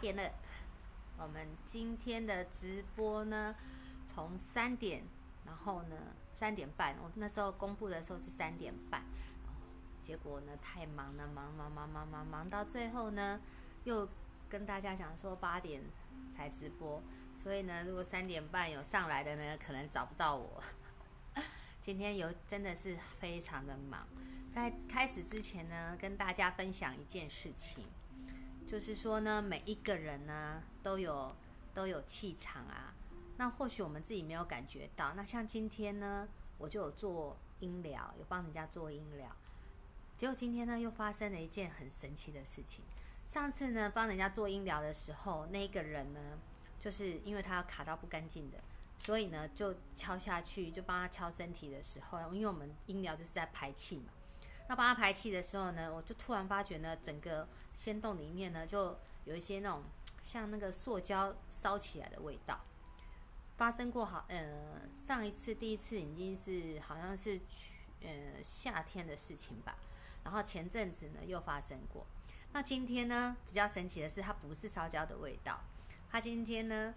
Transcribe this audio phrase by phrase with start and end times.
[0.00, 0.30] 点了。
[1.18, 3.54] 我们今天的直播呢，
[4.06, 5.04] 从三点，
[5.44, 5.96] 然后呢
[6.32, 9.02] 三点半，我那时候公布的时候是三点半，
[10.02, 13.38] 结果呢太忙了，忙忙忙忙忙忙到最后呢，
[13.84, 14.08] 又
[14.48, 15.82] 跟大家讲说八点
[16.34, 17.02] 才直播，
[17.36, 20.62] 所以呢，如果三点半有上来的呢，可能找不到我。
[21.82, 24.06] 今天有真的是非常的忙，
[24.50, 27.84] 在开始之前呢，跟大家分享一件事情。
[28.70, 31.34] 就是说呢，每一个人呢都有
[31.74, 32.94] 都有气场啊。
[33.36, 35.12] 那或许我们自己没有感觉到。
[35.14, 39.28] 那像今天呢，我就有做音疗，有帮人家做音疗。
[40.16, 42.84] 结果今天呢，又发生了一件很神奇的事情。
[43.26, 46.38] 上次呢，帮人家做音疗的时候，那个人呢，
[46.78, 48.58] 就是因为他要卡到不干净的，
[49.00, 54.12] 所以呢，就敲下去，就帮他敲身体的时候，因为我们音疗就是在排气嘛。
[54.68, 59.82] 那帮他排气的时候呢，我就突然发觉呢，整个仙洞里面呢，就有一些那种
[60.22, 62.60] 像那个塑胶烧起来的味道。
[63.56, 69.76] 发生过好，呃，上一次第一次已经是好像是去呃夏天的事情吧。
[70.24, 72.06] 然后前阵子呢又发生过。
[72.52, 75.60] 那今天呢比较神奇的是，它不是烧焦的味道，
[76.10, 76.94] 它今天呢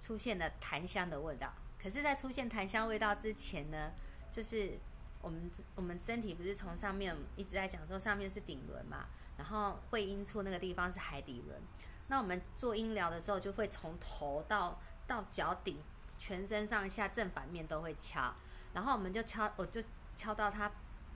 [0.00, 1.52] 出现了檀香的味道。
[1.82, 3.92] 可是，在出现檀香味道之前呢，
[4.30, 4.78] 就是。
[5.22, 9.06] 我们我们身体不是从上面一直在讲说上面是顶轮嘛，
[9.38, 11.62] 然后会阴处那个地方是海底轮。
[12.08, 15.80] 那我们做音疗的时候，就会从头到到脚底，
[16.18, 18.34] 全身上下正反面都会敲。
[18.74, 19.80] 然后我们就敲，我就
[20.16, 20.70] 敲到他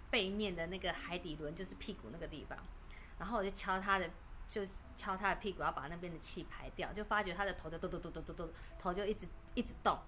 [0.08, 2.56] 背面的那个海底轮，就是屁股那个地方。
[3.18, 4.08] 然后我就敲他的，
[4.46, 4.64] 就
[4.96, 6.92] 敲他的屁股，要把那边的气排掉。
[6.92, 9.98] 就发觉他的头就咚咚咚咚咚咚，头就一直一直动，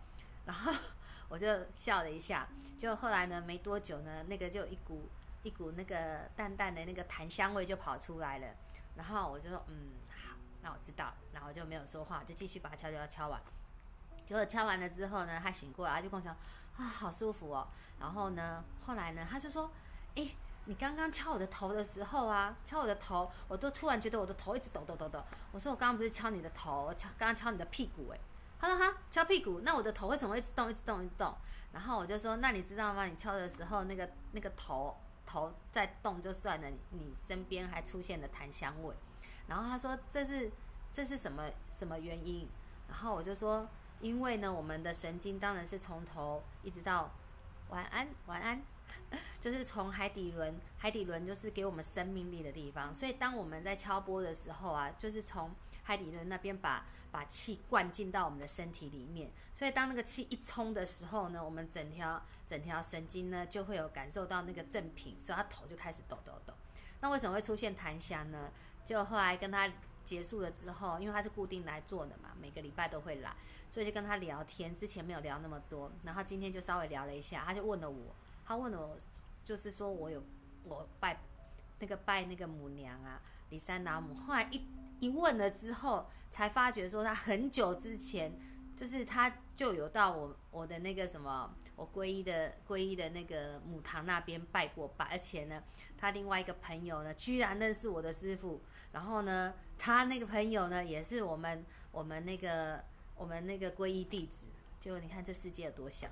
[0.47, 0.73] 然后。
[1.29, 2.48] 我就笑了一下，
[2.79, 5.09] 就后来呢，没多久呢，那个就一股
[5.43, 8.47] 一股那个淡淡的那个檀香味就跑出来了，
[8.97, 13.41] 然后我就说，嗯，好，那我知道，然后就没有说话，就继续把它敲敲敲完。
[14.27, 16.34] 结果敲完了之后呢，他醒过来，他就跟我讲，
[16.77, 17.66] 啊，好舒服哦。
[18.00, 19.71] 然后呢，后来呢，他就说，
[20.16, 20.34] 诶，
[20.66, 25.22] 你刚刚敲我的头的时候啊，敲我的头，我都突然觉得我的头一直抖抖抖抖。
[25.53, 28.21] 我说我刚刚不是敲你的头，敲刚刚敲你的屁股，诶。
[28.61, 31.35] 他说哈，敲屁股，那我的头为什么一直动，一直动，一直动？
[31.73, 33.05] 然后我就说，那你知道吗？
[33.05, 38.95] 你敲的时候，那个那个头头在动就算了，你身边还出现了檀香味。
[39.47, 40.51] 然后他说这是
[40.93, 42.49] 这是什么什么原因？
[42.89, 43.69] 然后我就说，
[44.01, 47.11] 因为呢，我们的神经当然是从头一直到
[47.69, 48.63] 晚安晚安，
[49.39, 52.95] 就是从海底轮，海底轮就是给我们生命力的地方。
[52.95, 55.51] 所以当我们在敲波的时候啊，就是从
[55.88, 56.84] 海底轮那边把。
[57.10, 66.53] 把气灌进到我们的身体里面，所以当那个气一冲的时候呢，我们整条整条神经呢就会有感受到那个正频，所以他头就开始抖抖抖。
[67.00, 68.50] 那为什么会出现檀香呢？
[68.84, 69.72] 就后来跟他
[70.04, 73.34] 结束了之后，因为他是固定来做的嘛，每个礼拜都会来，
[73.71, 74.77] 所以就跟他聊天。
[74.77, 78.98] 之前没有聊那么多，然后今天就稍微聊了一下，他就问了我，他问了我，
[79.47, 80.22] 就是说我有
[80.62, 81.19] 我拜
[81.78, 84.15] 那个拜那个母娘啊，李三老母。
[84.15, 84.60] 后来一
[85.00, 86.09] 一问了之后。
[86.31, 88.31] 才发觉说他很久之前，
[88.76, 95.64] 就是他就有到我我的那个什么，我皈依的皈依的那个母堂那边拜过拜，而且呢，
[95.97, 98.60] 他另外一个朋友呢，居然认识我的师傅，
[98.92, 102.84] 然后呢，他那个朋友呢，也是我们我们那个
[103.16, 104.44] 我们那个皈依弟子，
[104.78, 106.09] 就你看这世界有多小，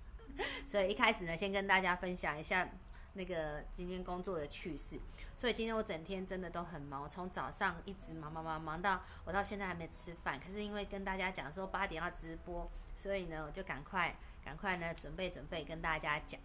[0.66, 2.68] 所以一开始呢，先跟大家分享一下。
[3.14, 4.98] 那个今天工作的趣事，
[5.36, 10.40] 所以今天我整天真的都很忙，从早上一直忙忙忙忙到我到现在还没吃饭。
[10.40, 16.40] 可是因为跟大家讲说八点要直播，所以呢我就赶快赶快呢准备准备跟大家讲。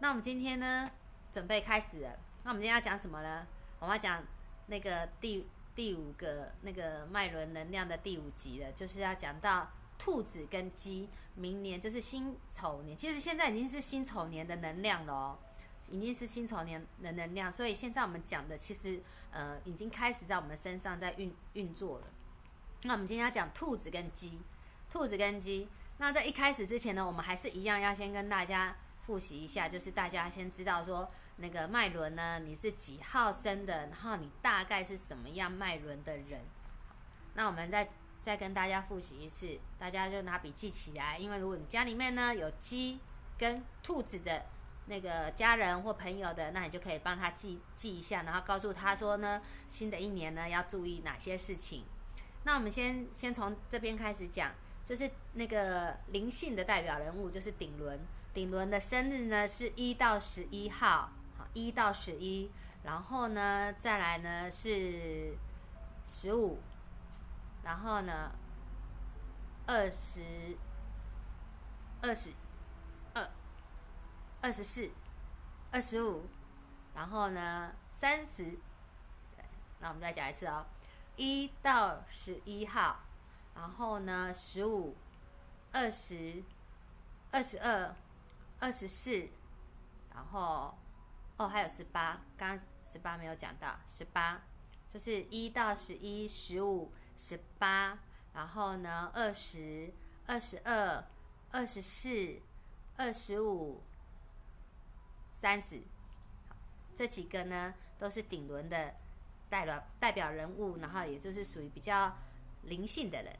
[0.00, 0.90] 那我们今天呢
[1.30, 3.46] 准备开始了，那我们今天要讲什么呢？
[3.78, 4.24] 我们要讲
[4.66, 15.38] 那个第第五个那个脉轮能量的第五集了，就是要讲到兔子跟鸡，明年就是辛丑年，其实现在已经是辛丑年的能量了哦。
[15.88, 22.06] 已经是辛丑年的能量，所以现在我们讲的其实呃已经开始在我们身上在运运作了。
[22.82, 24.38] 那我们今天要讲兔子跟鸡，
[24.90, 25.68] 兔子跟鸡。
[25.98, 36.40] 那在一开始之前呢，我们还是一样要先跟大家复习一下，就是大家先知道说那个脉轮呢，你是几号生的，然后你大概是什么样脉轮的人。
[37.34, 37.90] 那我们再
[38.22, 43.00] 再跟大家复习一次，大家就拿笔记起来，因为如果你家里面呢有鸡
[43.36, 44.46] 跟兔子的。
[44.90, 51.84] 那个家人或朋友的，那你就可以帮他记记一下，然后告诉他说呢，新的一年呢要注意哪些事情。
[52.42, 54.52] 那我们先先从这边开始讲，
[54.84, 58.00] 就是那个灵性的代表人物就是顶轮，
[58.34, 62.50] 顶轮的生日呢是一到十一号，好一到十一，
[62.82, 65.36] 然后呢再来呢是
[66.04, 66.58] 十五、
[67.62, 68.32] 然后呢，
[69.66, 70.56] 二十
[72.02, 72.30] 二十
[74.40, 74.90] 二十四
[75.70, 76.26] 二十五，
[76.94, 78.44] 然后呢三十，
[79.36, 79.44] 对，
[79.80, 80.66] 那我们再讲一次哦，
[81.16, 83.00] 一到十一号，
[83.54, 84.96] 然后呢十五
[85.72, 86.42] 二十
[87.30, 87.94] 二十二
[88.58, 89.28] 二十四，
[90.14, 90.74] 然后
[91.36, 94.40] 哦还有十八，刚刚十八没有讲到，十八
[94.88, 96.92] 就是一到十一十五。
[97.22, 97.98] 十八，
[98.32, 99.92] 然后呢，二十
[100.26, 101.04] 二、十二、
[101.50, 102.40] 二十四、
[102.96, 103.82] 二十五、
[105.40, 105.80] 三十，
[106.94, 108.94] 这几个呢都是顶轮的
[109.48, 112.14] 代表代表人物，然后也就是属于比较
[112.64, 113.34] 灵性的人。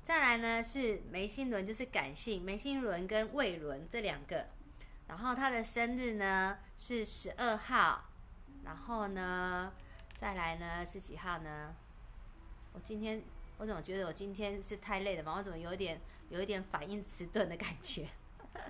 [0.00, 4.46] 再来呢是眉心轮，就是感性，眉心轮跟胃轮这两个。
[5.08, 8.04] 然后他的生日呢是十二号，
[8.62, 9.72] 然后呢
[10.14, 11.74] 再来呢是几号呢？
[12.74, 13.24] 我今天
[13.58, 15.34] 我怎么觉得我今天是太累了吗？
[15.38, 18.06] 我怎么有点有一点反应迟钝的感觉？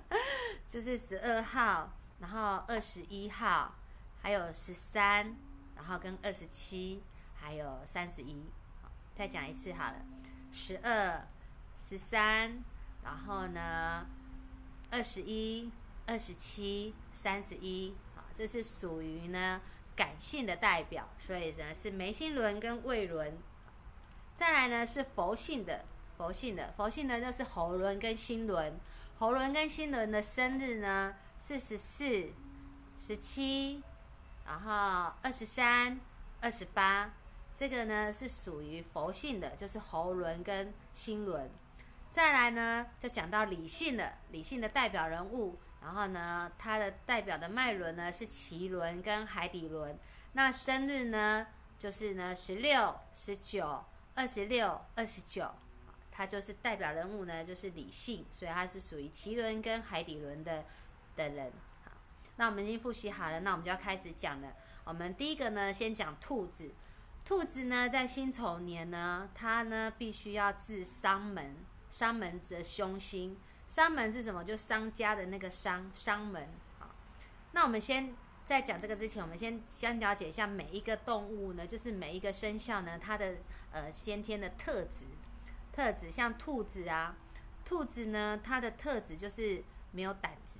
[0.65, 3.73] 就是十二号，然后二十一号，
[4.21, 5.35] 还有十三，
[5.75, 7.01] 然后跟二十七，
[7.35, 8.45] 还有三十一。
[9.15, 9.95] 再讲一次好了，
[10.53, 11.27] 十二、
[11.79, 12.63] 十三，
[13.03, 14.05] 然后呢，
[14.91, 15.71] 二十一、
[16.05, 17.95] 二十七、三十一。
[18.15, 19.59] 好，这是属于呢
[19.95, 23.35] 感性的代表，所以呢是眉心轮跟胃轮。
[24.35, 25.85] 再来呢是佛性的，
[26.17, 28.79] 佛性的，佛性的就是喉轮跟心轮，
[29.17, 32.29] 喉轮跟心轮的生日呢四十四、
[32.97, 33.83] 十七，
[34.45, 35.99] 然后二十三、
[36.39, 37.11] 二十八，
[37.53, 41.51] 这个呢是属于佛性的，就是喉轮跟心轮。
[42.11, 49.99] 再来呢就讲到理性的，理性的代表人物，然后呢它的代表的脉轮呢是脐轮跟海底轮，
[50.31, 51.47] 那生日呢
[51.77, 53.83] 就是呢十六、十九。
[54.13, 55.49] 二十六、二十九，
[56.11, 60.65] 他就是代表人物呢，就是理性，所以他是属于奇轮跟海底轮的
[61.29, 61.51] 的人。
[61.83, 61.91] 好，
[62.37, 64.53] 那我们已经复习好了，那我们就要开始讲了。
[64.83, 66.71] 我们第一个呢，先讲兔子。
[67.23, 71.55] 兔子呢，在辛丑年呢，它呢必须要治伤门，
[71.89, 73.37] 伤门则凶星。
[73.67, 74.43] 伤门是什么？
[74.43, 76.49] 就商家的那个商，商门。
[76.79, 76.89] 好，
[77.51, 78.13] 那我们先。
[78.43, 83.35] 在讲这个之前，我们先先了解一下每一个动物呢，就是每一个生肖呢，它的
[83.71, 85.05] 呃先天的特质。
[85.71, 87.15] 特质像兔子啊，
[87.63, 90.59] 兔子呢，它的特质就是没有胆子，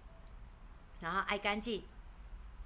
[1.02, 1.84] 然后爱干净。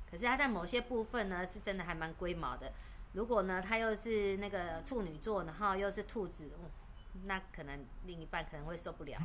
[0.09, 2.71] 可是它在某些部分呢，是真的还蛮龟毛的。
[3.13, 6.51] 如果呢，它又是那个处女座，然后又是兔子，
[7.23, 9.17] 那可能另一半可能会受不了。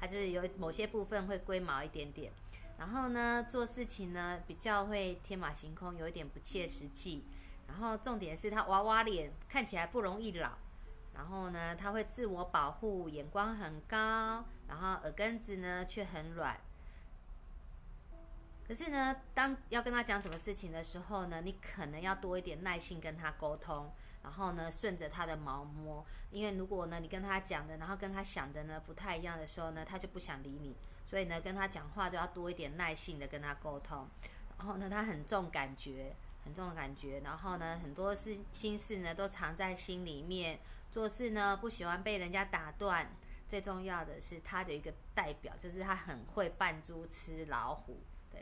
[0.00, 2.32] 它就是有某些部分会龟毛一点点。
[2.78, 7.24] 然后呢，做事情呢比较会天马行空，有一点不切实际。
[7.66, 10.52] 然后重点是他娃娃脸看起来不容易老。
[11.14, 14.44] 然后呢，他会自我保护，眼光很高。
[14.68, 16.60] 然后耳根子呢却很软。
[18.66, 23.92] 可是呢，当要跟他讲什么事情的时候呢，你可能要多一点耐心跟他沟通。
[24.22, 26.04] 然后呢，顺着他的毛摸。
[26.32, 30.74] 因为如果呢你跟他讲的，然后跟他想的呢不太一样的时候呢，他就不想理你。
[31.06, 34.08] 所以呢，跟他讲话就要多一点耐性的跟他沟通。
[34.58, 37.20] 然后呢，他很重感觉，很重感觉。
[37.20, 40.58] 然后呢，很多事心事呢都藏在心里面。
[40.90, 43.08] 做事呢不喜欢被人家打断。
[43.46, 48.00] 最重要的是他的一个代表，就是他很会扮猪吃老虎。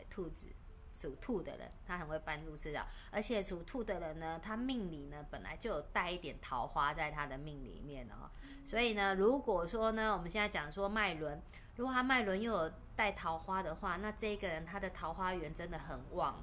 [0.09, 0.47] 兔子
[0.93, 2.85] 属兔的人，他很会扮猪吃老。
[3.11, 8.29] 而且属兔的人呢，他命里呢本来就有带一点桃花在他的命里面哦。
[8.65, 11.41] 所以呢，如果说呢，我们现在讲说脉轮。
[11.77, 16.41] 如果他脉轮又有带桃花的话，那这个人他的桃花源真的很旺。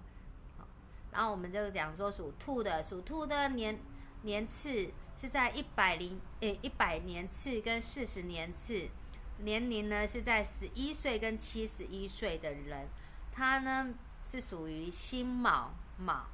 [1.11, 3.79] 然后我们就讲说属兔的，属兔的年
[4.25, 8.89] 年次是在一百零诶一百年次跟四十年次，
[9.39, 12.87] 年龄呢是在十一岁跟七十一岁的人，
[13.33, 16.27] 他呢是属于辛卯卯，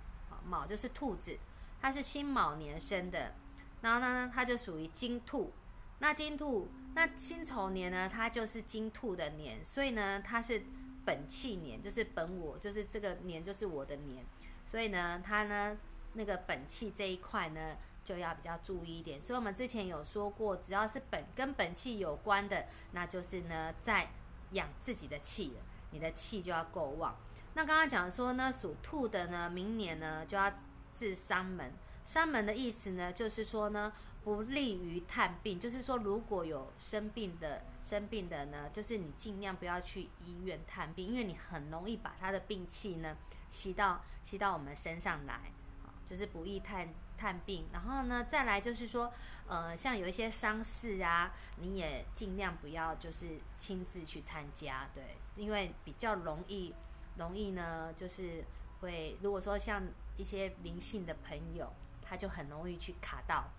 [0.44, 1.38] 卯就是兔子，
[1.80, 3.34] 他是辛卯年生的，
[3.82, 5.52] 然后呢他就属于金兔。
[6.00, 8.08] 那金兔，那辛丑年呢？
[8.08, 10.62] 它就是金兔的年，所以呢，它是
[11.04, 14.24] 本气年，就是本我，就是这个年就是我的年，
[14.64, 15.76] 所以呢，它呢
[16.12, 19.20] 那个本气这一块呢就要比较注意一点。
[19.20, 24.08] 所以我们之前有说过，只要是本跟本气有关的，那就是呢在
[24.52, 25.60] 养自己的气了，
[25.90, 27.16] 你的气就要够旺。
[27.54, 30.52] 那刚刚讲说呢，属兔的呢，明年呢就要
[30.94, 31.72] 治伤门，
[32.04, 33.92] 伤门的意思呢就是说呢。
[34.24, 43.16] 不利于探病，就是说，如果有生病的生病的呢，就是你尽量不要去医院探病，因为你很容易把他的病气呢
[43.48, 45.34] 吸到吸到我们身上来，
[45.82, 47.66] 啊，就是不易探探病。
[47.72, 49.12] 然后呢，再来就是说，
[49.46, 56.74] 呃，像有一些丧事啊，你也尽量不要就是亲自去参加，对，因为比较容易，
[57.16, 58.44] 容易呢，就是
[58.80, 59.82] 会如果说像
[60.16, 63.50] 一些灵性的朋友，他就很容易去卡到，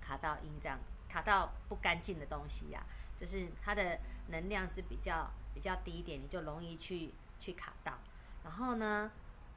[0.00, 0.78] 卡到阴这样，
[1.08, 2.82] 卡到不干净的东西呀，
[3.20, 7.98] 就是它的能量是比较比较低一点，你就容易去去卡到。
[8.44, 9.10] 然后呢，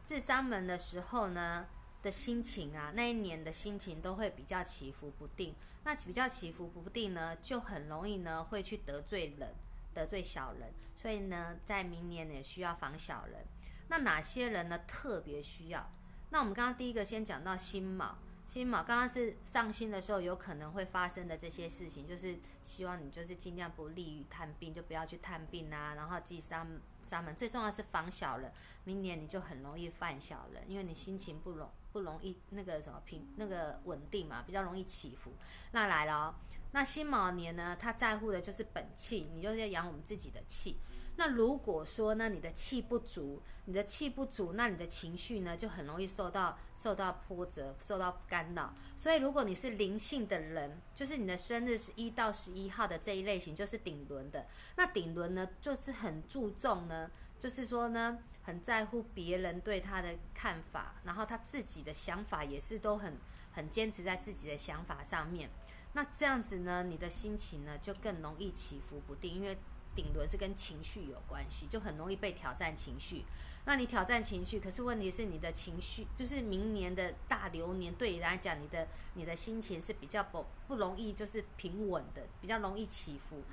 [0.04, 1.68] 至三门的时候呢
[2.02, 5.56] 的心情啊，那一年的心情都会比较起伏不定。
[5.84, 9.54] 那比较起伏不定呢，就很容易呢会去得罪人，
[9.94, 10.74] 得罪小人。
[10.96, 13.46] 所以呢，在明年也需要防小人。
[13.88, 15.90] 那哪些人呢特别需要？
[16.30, 18.18] 那我们刚刚第一个先讲到辛卯。
[18.50, 25.94] 辛卯刚刚是上心的时候，有可能会发生的这些事情，就是希望你就是尽量不利于探病，就不要去探病啊。
[25.94, 26.68] 然后忌三
[27.00, 28.52] 三门，最重要是防小人。
[28.86, 35.32] 明年你就很容易犯小人，因为你心情不容不容易那个什么平那个稳定嘛，比较容易起伏。
[35.74, 36.36] 那来了，
[36.72, 40.80] 那辛卯年呢，他在乎的就是本气，你就是要养我们自己的气。
[41.20, 48.74] 那如果说呢，你的气不足，你的气不足，那你的情绪呢就很容易受到受到波折，受到干扰。
[48.96, 54.48] 所以如果你是灵性的人，就是你的生日是一到十一号的这一类型，就是顶轮的。
[54.78, 63.18] 那顶轮呢，就是很注重呢，就是说呢，很在乎别人对他的看法，然后他自己的想法也是都很
[63.52, 65.50] 很坚持在自己的想法上面。
[65.92, 69.58] 那这样子呢，你的心情呢就更容易起伏不定，因为。
[69.96, 73.26] 顶轮是跟情绪有关系，就很容易被挑战情绪。
[73.66, 83.44] 那你挑战情绪，可是问题是你的情绪，就是明年的大流年对你来讲，你的你的心情是比较不不容易，就是平稳的，比较容易起伏。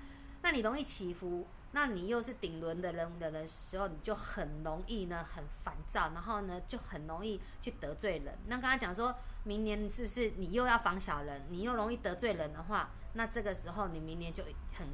[0.43, 8.39] 那你容易起伏，那你又是顶轮的人的人时候，你就很容易呢，很烦躁，然后呢就很容易去得罪人。
[8.47, 14.87] 那刚才讲说明年是不是你又要防小人，你又容易得罪人的话，那这个时候你明年就很。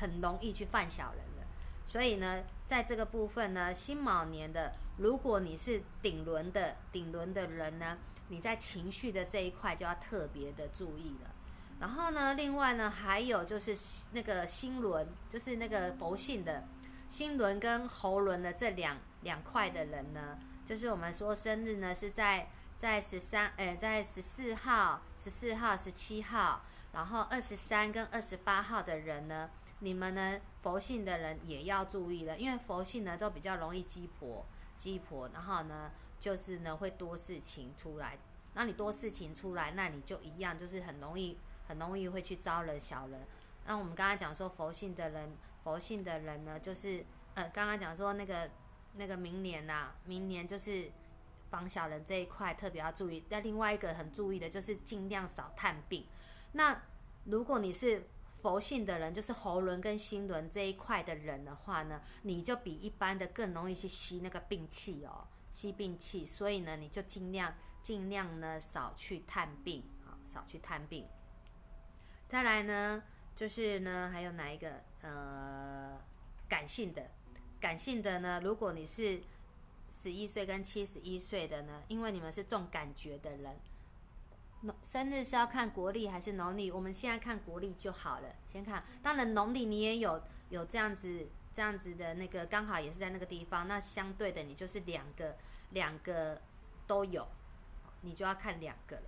[0.00, 1.46] 很容易去犯小人了，
[1.86, 11.30] 所以呢，在这个部分呢，辛卯年的，如果你是顶轮的顶轮的人呢，你在情绪的这一块就要特别的注意了。
[11.80, 13.76] 然后呢，另外呢，还有就是
[14.12, 16.64] 那个心轮，就是那个佛性的
[17.10, 29.50] 心轮跟喉轮的这两两块的人呢，就是我们说生日呢是在在十三，诶，在十四号、十四号、十七号，然后二十三跟二十八号的人呢。
[29.80, 34.46] 你们呢，佛性的人也要注意了，因为佛性呢都比较容易鸡婆，
[34.76, 38.18] 鸡婆，然后呢就是呢会多事情出来，
[38.54, 43.26] 那你多事情出来，那你就一样，就是很容易，很容易会去招惹小人。
[43.66, 48.50] 那我们刚刚讲说佛性的人，佛性的人呢，就是呃刚刚讲说那个
[48.96, 50.90] 那个明年呐，明年就是
[51.48, 53.24] 防小人这一块特别要注意。
[53.30, 56.06] 那另外一个很注意的就是尽量少探病。
[56.52, 56.82] 那
[57.24, 58.04] 如果你是
[58.42, 66.24] 佛性的人，就是喉轮跟心轮这一块的人的话呢，你就比一般的更容易去吸那个病气哦，吸病气。
[66.24, 71.06] 所以呢，你就尽量尽量呢少去探病啊，少去探病。
[72.28, 73.02] 再来呢，
[73.36, 75.98] 就是呢，还有哪一个呃
[76.48, 77.10] 感性的？
[77.60, 79.22] 感性的呢，如果你是
[79.90, 83.60] 十一岁跟七十一岁的呢，因为你们是重感觉的人。
[84.82, 86.70] 生日是要看国历还是农历？
[86.70, 88.28] 我们现在看国历就好了。
[88.46, 93.66] 先看，当然农历你也有有这样子这样子的那个，刚好也是在那个地方。
[93.66, 95.36] 那相对的，你就是两个
[95.70, 96.42] 两个
[96.86, 97.26] 都有，
[98.02, 99.02] 你就要看两个了。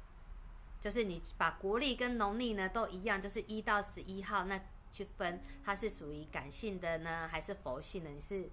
[0.81, 4.59] 就是你把国历跟农历呢都一样，就是一到十一号那
[4.91, 8.09] 去分，它是属于感性的呢还是佛性的？
[8.09, 8.49] 你是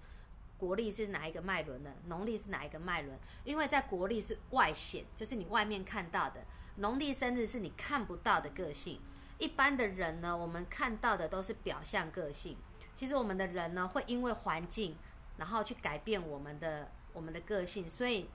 [0.58, 1.96] 国历是哪一个脉轮的？
[2.08, 3.18] 农历是哪一个脉轮？
[3.42, 6.44] 因为在国历是外显，就是你外面看到的。
[6.80, 8.98] 农历生日是你看不到的个性，
[9.38, 12.56] 一般的人呢，我们看到的都是表象个性。
[12.96, 14.96] 其实我们的人呢，会因为环境，
[15.36, 17.86] 然后去改变我们的我们的个性。
[17.86, 18.30] 所以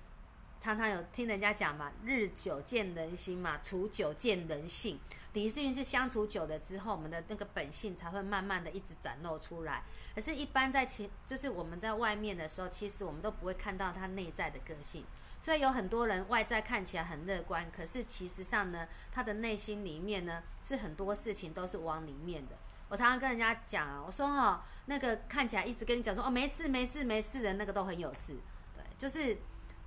[0.61, 4.99] 常常有听人家讲嘛，“日久见人心嘛，处久见人性”。
[5.33, 9.83] 的确是相处久了之后，我们的那个本性才会慢慢的一直展露出来。
[10.13, 15.03] 可是，一般在其就是我们在外面的时候，其实我们都不会看到他内在的个性。
[15.39, 22.55] 所以有很多人外在看起来很乐观，可是其实上呢，他的内心里面呢是很多事情都是往里面的。
[22.89, 28.35] 我常常跟人家讲啊，我说哈，那个看起来一直跟你讲说哦没事没事没事的那个都很有事，
[28.75, 29.37] 对，就是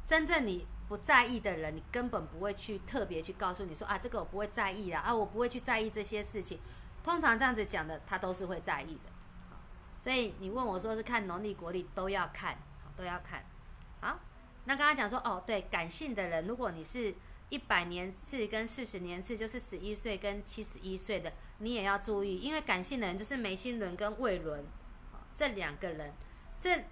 [0.04, 6.58] 真正你不在意的人，你根本不会去特别去告诉你说啊这个我不会在意啦，啊我不会去在意这些事情。
[7.02, 9.10] 通常这样子讲的，他都是会在意的。
[9.98, 12.58] 所以你问我说是看农历国历都要看，
[12.96, 13.44] 都要看，
[14.68, 17.14] 那刚刚讲说哦，对，感性的人，如果你是
[17.48, 24.62] 一百年次跟四十年次，就是十一岁跟七十一岁的，你也要注意，因为感性的人就是眉心轮跟胃轮，
[25.34, 26.12] 这两个人，
[26.60, 26.84] 这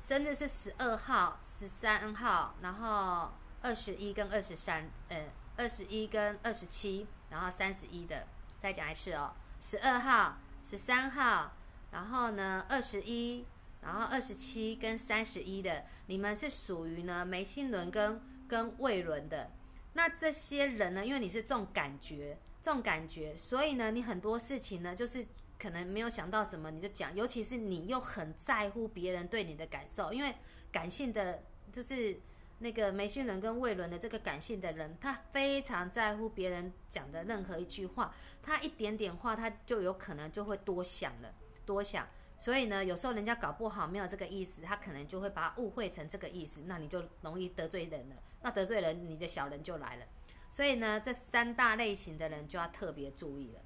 [0.00, 3.30] 生日是十二号、十三号，然后
[3.60, 5.26] 二十一跟二十三，呃，
[5.58, 11.52] 二十一跟二十七，然后三十一的，再讲一次哦，十二号、十三号，
[11.90, 13.44] 然后呢二十一，
[13.84, 19.50] 然后二十七跟三十一的，你们是属于呢眉心轮跟跟胃轮的。
[19.92, 21.04] 那这些人呢？
[21.04, 25.24] 因为你是重感觉，重感觉，所以呢，你很多事情呢，就是
[25.58, 27.14] 可能没有想到什么，你就讲。
[27.14, 30.34] 尤其是你又很在乎别人对你的感受，因为
[30.72, 32.18] 感性的就是
[32.58, 38.12] 那个眉心轮跟胃轮的这个感性的人，他非常在乎别人讲的任何一句话，
[38.42, 41.32] 他一点点话，他就有可能就会多想了，
[41.64, 42.08] 多想。
[42.44, 48.16] 所以呢，有时候人家搞不好没有这个意思，他可能就会把它误会成这个意思，那你就容易得罪人了。
[48.42, 50.04] 那得罪人，你的小人就来了。
[50.50, 53.60] 所以呢，这三大类型的人就要特别注意了。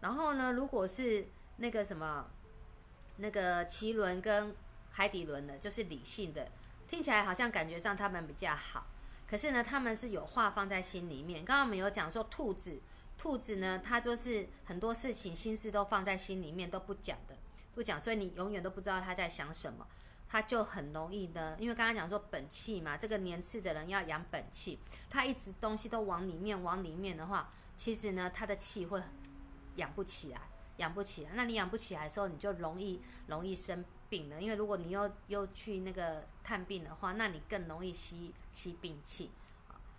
[0.00, 1.26] 然后呢，如果是
[1.58, 2.30] 那个什么，
[3.18, 4.56] 那个脐轮跟
[4.92, 6.50] 海底轮的，就是理性的，
[6.88, 8.86] 听起来好像感觉上他们比较好。
[9.28, 11.44] 可是呢，他们是有话放在心里面。
[11.44, 12.80] 刚刚我们有讲说，兔子，
[13.18, 17.33] 兔子呢，它就是很多事情心思都放在心里面，都不讲的，
[17.74, 19.86] 不讲，所以你永远都不知道他在想什么。
[20.26, 29.00] 他就很容易呢，因为刚刚讲说本气嘛，这个年次的人要养本气，他一直东西都往里面往里面的话，其实呢，他的气会
[29.76, 30.40] 养不起来，
[30.78, 31.30] 养不起来。
[31.34, 34.42] 那你养不起来的时候，你就容易容易生病了。
[34.42, 39.30] 因为如果你又又去那个探病的话，那你更容易吸吸病气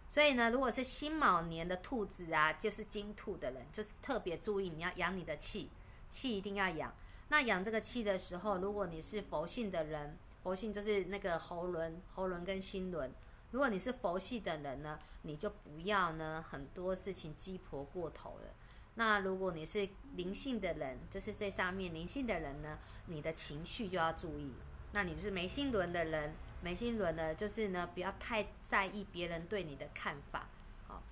[0.09, 5.69] 所以呢，如果是辛卯年的兔子啊，就是金兔的人，就是特别注意你要养你的气，
[6.09, 6.93] 气一定要养。
[7.29, 13.11] 那养这个气的时候，如果你是佛性的人，佛性就是那个喉轮、喉轮跟心轮。
[13.51, 18.53] 如果你是佛系的人呢，你就不要呢很多事情鸡婆过头了。
[18.95, 24.53] 那如果你是灵性的人，就是最上面灵性的人呢，你的情绪就要注意。
[24.93, 30.47] 那你是眉心轮的人，眉心轮呢，就是呢不要太在意别人对你的看法，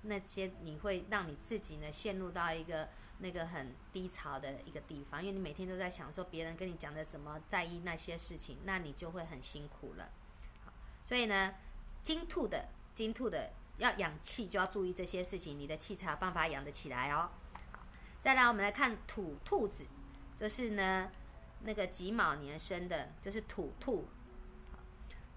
[0.04, 2.88] 那些你会让你自己呢陷入到一个。
[3.18, 10.10] 那个很低潮的一个地方，因为你每天都在想说别人跟你讲的什么，在意那些事情，那你就会很辛苦了。
[11.04, 11.54] 所以呢，
[12.02, 17.30] 金兔的金兔的要养气，就要注意这些事情，你的气才有办法养得起来哦。
[18.20, 19.86] 再来我们来看土兔子，
[20.36, 21.08] 就是呢
[21.62, 24.08] 那个己卯年生的，就是土兔。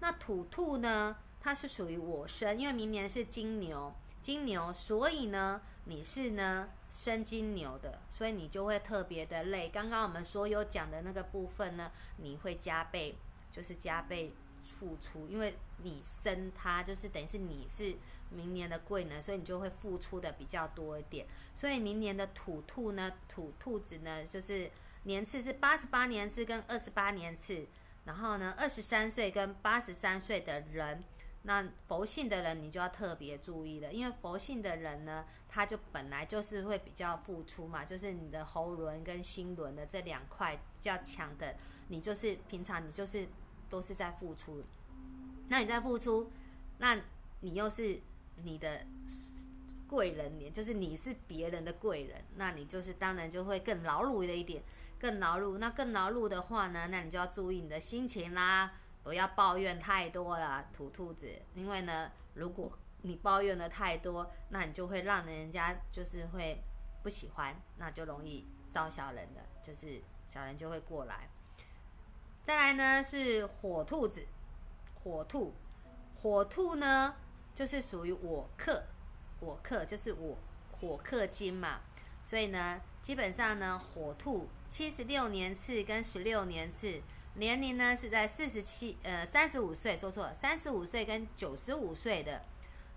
[0.00, 6.68] 那土兔呢，它是属于我生，因为明年是金牛，金牛，所以呢你是呢。
[6.90, 9.68] 生金牛的，所以你就会特别的累。
[9.68, 13.14] 刚刚我们所有讲的那个部分呢，你会加倍，
[13.52, 14.32] 就是加倍
[14.64, 17.94] 付出，因为你生它，就是等于是你是
[18.30, 21.26] 明年的贵呢，所以你就会付出的比较多一点。
[21.54, 24.70] 所以明年的土兔呢，土兔子呢，就是
[25.02, 27.66] 年次是八十八年次跟二十八年次，
[28.06, 31.04] 然后呢，二十三岁跟八十三岁的人。
[31.42, 41.54] 那佛性的人，你就要特别注意了，因为佛性的人呢，他就本来就是会比较付出嘛，就是你的喉轮跟心轮的这两块比较强的，
[41.88, 43.26] 你就是平常你就是
[43.70, 44.62] 都是在付出。
[45.48, 46.30] 那你在付出，
[46.78, 47.00] 那
[47.40, 47.98] 你又是
[48.42, 48.84] 你的
[49.86, 54.62] 贵人年，就是你是别人的贵人，那你就是当然就会更劳碌了一点，
[54.98, 55.56] 更劳碌。
[55.56, 58.72] 那更劳碌的话呢，那你就要注意你的心情啦。
[59.08, 61.26] 不要抱怨太多了，土兔子。
[61.54, 66.62] 因为呢，如果你抱怨的太多，那你就会让人家就是会
[67.02, 71.30] 不喜欢，那就容易招小人的，就是小人就会过来。
[72.42, 74.26] 再来呢是火兔子，
[75.02, 75.54] 火兔，
[76.20, 77.16] 火兔呢
[77.54, 78.84] 就是属于我克，
[79.40, 80.36] 我克就是我
[80.70, 81.80] 火克金嘛，
[82.26, 87.00] 所以呢，基本上呢，火兔七十六年次跟十六年次。
[87.38, 92.42] 年龄呢是在四十七呃三十五岁，说错了，三十五岁跟九十五岁的，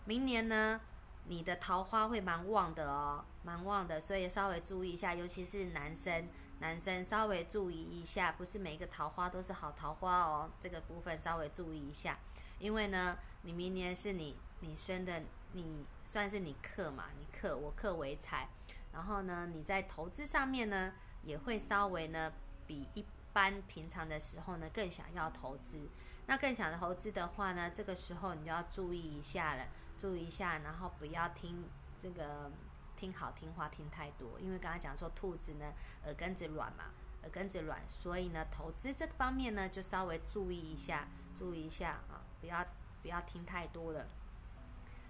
[0.05, 0.81] 明年呢
[1.27, 6.27] 你的桃花会蛮旺的哦，蛮旺的，所以稍微注意一下，尤其是男生，
[6.57, 12.17] 男生稍微注意一下，不是每一个桃花都是好桃花哦，这个部分稍微注意一下，
[12.57, 18.49] 因为呢你明年是你你生的，你算是你克嘛，你克我克为财，
[18.91, 22.33] 然后呢你在投资上面呢也会稍微呢
[22.65, 23.05] 比一。
[23.33, 25.87] 般平常的时候呢，更想要投资。
[26.27, 29.67] 那更想投资的话呢，这个时候你就要注意一下了，
[29.99, 31.65] 注意一下，然后不要听
[31.99, 32.51] 这个
[32.95, 34.39] 听好听话听太多。
[34.39, 35.73] 因为刚才讲说兔子呢
[36.05, 36.85] 耳根子软嘛，
[37.23, 42.65] 耳根子软，所以呢投资这方面呢就稍微注意一下，注意一下啊，不要
[43.01, 44.07] 不要听太多了。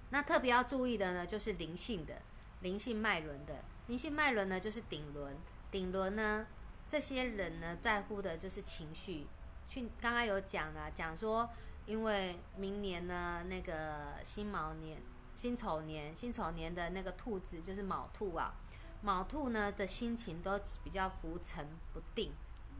[0.10, 2.21] 那特别要注意的呢，就是灵性的
[2.62, 5.38] 灵性脉轮的灵性脉轮呢，就是顶轮。
[5.69, 6.45] 顶轮呢，
[6.91, 9.25] 这些人呢在乎的就是情绪。
[9.69, 11.49] 去刚刚有讲了，讲说，
[11.86, 15.01] 因为明年呢那个辛卯年、
[15.34, 18.54] 辛丑年、辛丑年的那个兔子就是卯兔啊，
[19.01, 22.34] 卯兔呢的心情都比较浮沉不定、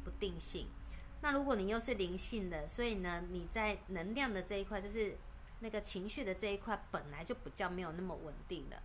[0.04, 0.68] 不定性。
[1.22, 5.18] 那如果你又是灵性的，所以呢你在能量的这一块就是。
[5.64, 8.82] 那个情绪的这一块本来就比较没有那么稳定的，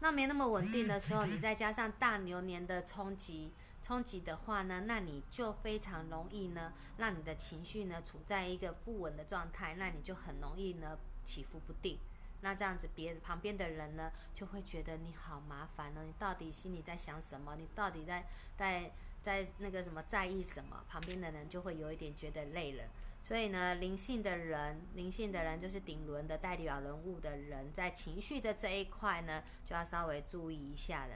[0.00, 3.52] 那没那么稳定的时候，你再加上大牛年的冲击，
[3.86, 11.96] 冲击的话呢，那你就非常容易呢，让你的情绪呢处在一个不稳的状态，那你就很容易呢起伏不定。
[12.40, 17.54] 那这样子，别旁边的人呢就会觉得你好麻烦呢，你到底心里在想什么？
[17.54, 18.90] 你到底在在
[19.22, 20.82] 在那个什么在意什么？
[20.88, 22.82] 旁边的人就会有一点觉得累了。
[23.24, 31.14] 所以呢，灵性的人，灵性的人就是顶轮的代表人物的人，在情绪的这一块呢，就要稍微注意一下了。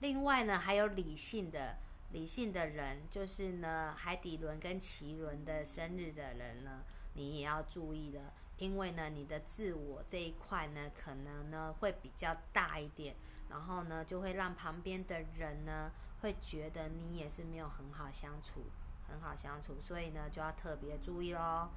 [0.00, 1.76] 另外呢，还有理性的，
[2.12, 13.16] 理性的人，就是呢，海底轮跟脐轮的生日的人呢，你也要注意了，因为呢，你的自我这一块呢，可能呢会比较大一点，
[13.48, 18.64] 然后呢，就会让旁边的人呢，会觉得你也是没有很好相处。
[19.12, 21.68] 很好相处，所以呢就要特别注意喽。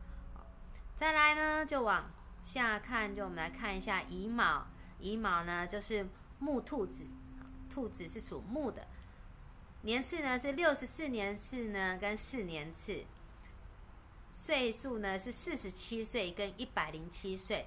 [0.95, 2.11] 再来呢就往
[2.43, 4.67] 下看，就我们来看一下乙卯。
[4.99, 7.07] 乙卯呢就是木兔子，
[7.71, 8.85] 兔子是属木的，
[9.85, 13.03] 年次呢是六十四年次呢跟四年次，
[14.31, 17.65] 岁数呢是四十七岁跟一百零七岁。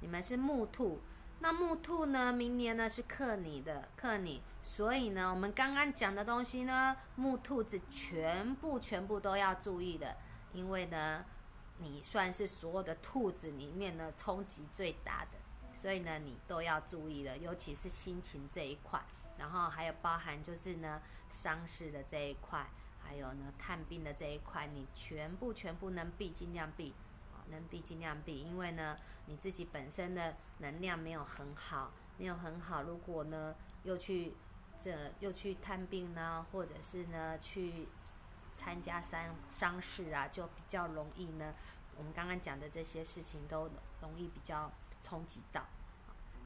[0.00, 1.00] 你们是木兔，
[1.40, 4.42] 那木兔呢明年呢是克你的，克你。
[4.62, 10.16] 所以呢，我们刚刚讲的东西呢，木兔子全部全部都要注意的，
[10.52, 11.24] 因为呢，
[11.78, 15.38] 你算是所有的兔子里面呢冲击最大的，
[15.74, 19.02] 所以呢，你都要注意的，尤其是心情这一块，
[19.38, 22.66] 然后还有包含就是呢伤势的这一块，
[23.02, 26.94] 还有呢探病的这一块，你全部全部能避尽量避，
[27.48, 34.34] 能避尽量避，因为呢你自己本身的能量没有很好，没有很好，如果呢又去。
[34.76, 37.86] 这又去探病呢，或者是呢去
[38.54, 41.54] 参加丧丧事啊，就比较容易呢。
[41.96, 43.70] 我们刚刚讲的这些事情都
[44.00, 45.64] 容易比较冲击到。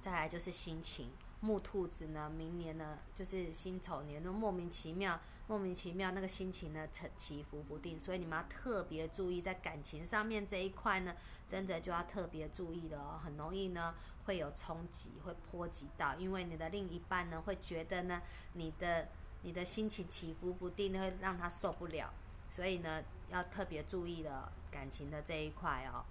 [0.03, 11.15] 再来就是心情，木兔子呢，明年呢就是辛丑年，都莫名其妙，莫名其妙那个心情呢起起伏不定，所以你们要特别注意在感情上面这一块呢，
[11.49, 13.95] 真的就要特别注意了哦，很容易呢。
[14.25, 18.21] 会有冲击，会波及到，因为你的另一半呢会觉得呢，
[18.53, 19.09] 你的
[19.41, 22.13] 你的心情起伏不定，会让他受不了，
[22.51, 26.05] 所以呢要特别注意了感情的这一块哦。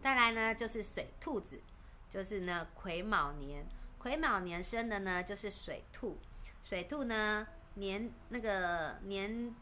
[0.00, 1.60] 再来呢就是水兔子，
[2.08, 3.66] 就是呢癸卯年，
[4.02, 6.18] 癸卯年生的呢就是水兔，
[6.64, 9.54] 水兔呢年那个年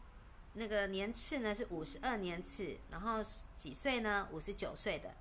[0.53, 3.23] 那个年次呢是五十二年次，然后
[3.57, 4.27] 几岁呢？
[4.31, 5.13] 五十九岁的。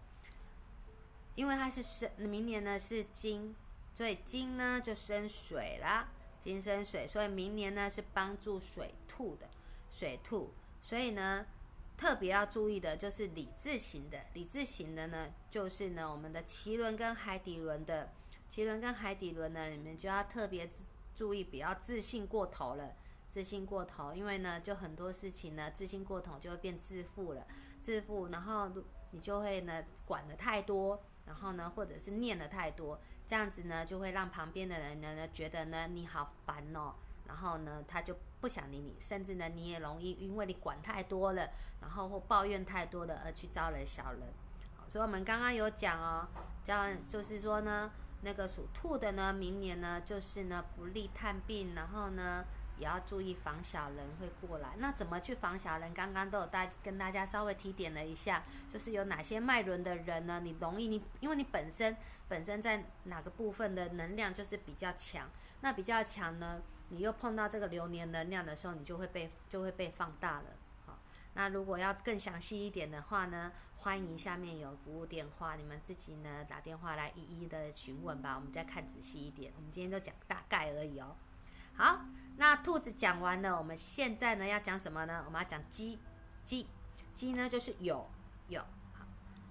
[1.34, 3.54] 因为它是生，明年呢是金，
[3.92, 6.08] 所以金呢就生水啦，
[6.42, 9.48] 金生水，所以明年呢是帮助水兔的，
[9.92, 10.52] 水兔，
[10.82, 11.46] 所以呢
[11.96, 18.12] 特别要注意的就是理智型的，理智型的呢就是呢我们的脐轮跟海底轮的，
[18.50, 20.68] 脐轮跟海底轮呢你们就要特别
[21.14, 22.96] 注意，不要自信过头了，
[23.28, 27.46] 自信过头，因为呢就很多事情呢自信过头就会变自负了，
[27.80, 28.68] 自负，然后
[29.12, 31.00] 你就会呢管的太多。
[31.26, 36.94] 然后呢，或者是念的太多，这样子呢，就会让旁边的人呢觉得呢你好烦哦。
[37.24, 41.48] 然后呢，他就不想理你，甚至呢，你也容易因为你管太多了，
[41.80, 44.22] 然后或抱怨太多了而去招惹小人。
[44.88, 46.26] 所以我们刚刚有讲哦，
[46.64, 52.44] 这样就是说呢，那个属兔的呢，明年呢就是呢不利探病，然后呢。
[52.78, 54.70] 也要注意防小人会过来。
[54.78, 55.92] 那怎么去防小人？
[55.92, 60.40] 刚刚都有大跟大家稍微提点了一下，就是有哪些脉轮的人呢？
[60.42, 61.94] 你容易你，因为你本身
[62.26, 65.28] 本身在哪个部分的能量就是比较强，
[65.60, 70.44] 那比较强呢，你又碰到这个流年能量的时候，你就会被就会被放大了。
[71.34, 78.34] 那如果要更详细一点的话呢，欢迎下面有服务电话，你们自己呢打电话来一一的询问吧。
[78.36, 81.16] 我们再看仔细一点，我们今天就讲大概而已哦。
[81.74, 82.00] 好。
[82.36, 85.22] 那兔子讲完了，我们现在呢要讲什么呢？
[85.26, 85.98] 我们要讲鸡，
[86.42, 86.66] 鸡，
[87.12, 88.02] 鸡呢就是酉，
[88.48, 88.60] 酉，
[88.94, 89.04] 好，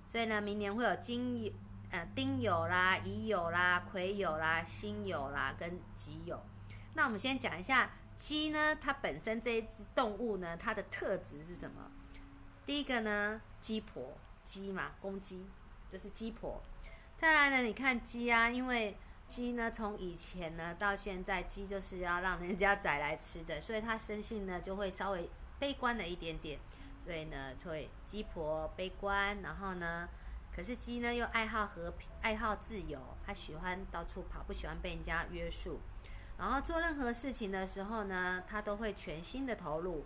[0.08, 1.54] 所以呢明年会有金酉，
[1.92, 6.40] 呃丁酉啦、乙酉啦、癸酉啦、辛酉啦跟己酉。
[6.96, 11.90] 那我们先讲一下鸡呢，它本身这一只动物呢，它的特质是什么？
[12.66, 15.48] 第一个呢，鸡婆，鸡嘛，公鸡
[15.90, 16.62] 就是鸡婆。
[17.18, 26.60] 再来呢，你看鸡啊，因为鸡呢从以前呢到现在，鸡就是要让人家宰来吃的，所以它生性呢就会稍微悲观了一点点，
[27.06, 30.10] 所以呢会鸡婆悲观，然后呢，
[30.54, 35.80] 可是鸡呢又爱好和平，爱好自由，它喜欢到处跑，不喜欢被人家约束。
[36.40, 40.06] 然后做任何事情的时候呢，他都会全心的投入，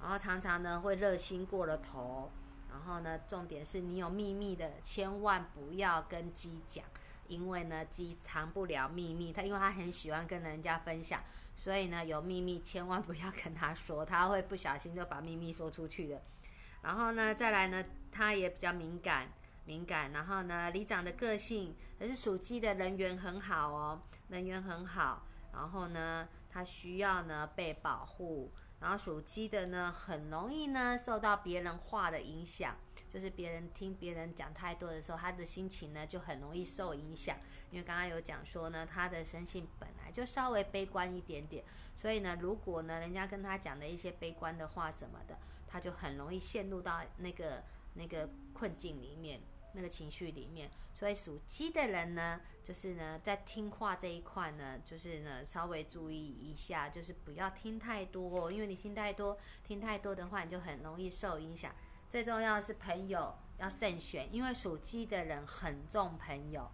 [0.00, 2.32] 然后常常呢会热心过了头。
[2.70, 6.84] 然后呢，重点是你有秘密的，千万不要跟鸡讲，
[7.28, 11.22] 因为呢鸡藏不了秘密，它因为它很喜欢跟人家分享，
[11.54, 16.20] 所以呢有秘密千万不要跟他说，他会不小心就把秘密说出去的。
[16.82, 19.28] 然后呢再来呢，它也比较敏感，
[19.66, 20.10] 敏感。
[20.12, 25.24] 然后呢，里长的个性可是属鸡的人缘很好哦，人缘很好。
[25.54, 28.52] 然后呢，它需要呢被保护。
[28.80, 32.76] 然后属鸡的呢，很容易呢受到别人话的影响，
[33.08, 37.38] 就是别人听别人讲太多的时候，他的心情呢就很容易受影响。
[37.70, 41.64] 因为刚刚有讲说呢，他的生性本来就稍微悲观一点点，
[41.96, 47.62] 所以呢，如果呢人家跟他讲的一些悲观的话什么的，他就很容易陷入到那个
[47.94, 49.40] 那个困境里面，
[49.74, 50.70] 那个情绪里面。
[50.96, 61.74] 所以属鸡的人呢，就是呢，在听话这一块呢，就是呢，稍微注意一下，就是不要听太多，因为你听太多，听太多的话，你就很容易受影响。
[62.08, 66.70] 最重要的是朋友要慎选，因为属鸡的人很重朋友，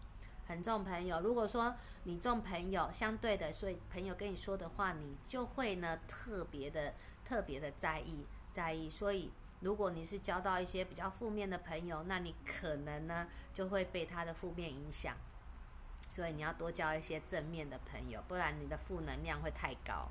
[0.47, 1.19] 很重朋友。
[1.23, 9.33] 如果说你重朋友，相对的，所以朋友跟你说的话，你就会呢特别的、特别的在意、在意，所以。
[9.61, 15.15] 如果你是交到一些比较负面的朋友，那你可能呢就会被他的负面影响，
[16.09, 20.09] 所以你要多交一些正面的朋友，不然你的负能量会太高。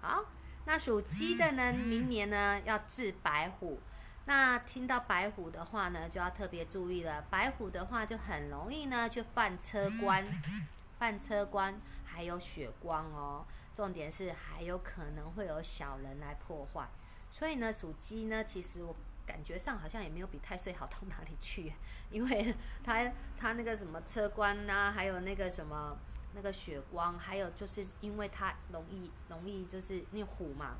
[0.00, 0.24] 好，
[0.66, 3.80] 那属鸡的呢， 明年呢要治白虎，
[4.26, 7.22] 那听到白虎的话呢，就要特别注意了。
[7.28, 10.24] 白虎的话就很容易呢去犯车关，
[10.98, 13.44] 犯车关还有血光哦。
[13.74, 16.86] 重点是还有可能会有小人来破坏。
[17.32, 18.94] 所以呢，属鸡呢，其实我
[19.26, 21.72] 感觉上好像也没有比太岁好到哪里去，
[22.12, 25.96] 因为他他那个什么车关呐，还有那个什么
[26.34, 30.76] 那个血光，还有就是因为他容易容易就是那虎嘛，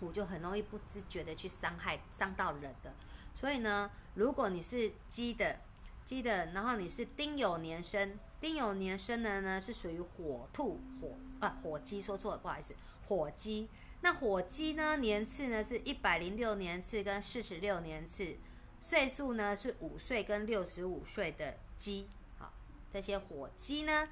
[0.00, 2.92] 虎就很容易不自觉的去伤害伤到人的。
[3.34, 5.60] 所以呢，如果你是鸡的
[6.06, 11.10] 鸡的，然后你是丁酉年生，丁酉年生的呢是属于火兔火
[11.40, 12.74] 啊火鸡，说错了，不好意思，
[13.06, 13.68] 火鸡。
[14.06, 14.98] 那火鸡呢？
[14.98, 18.36] 年次呢是一百零六年次跟四十六年次，
[18.80, 22.06] 岁数呢是五岁跟六十五岁的鸡。
[22.38, 22.52] 好，
[22.88, 24.08] 这些火鸡呢，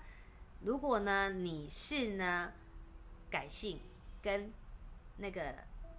[0.62, 2.52] 如果呢你是呢
[3.30, 3.78] 改姓
[4.20, 4.52] 跟
[5.18, 5.54] 那个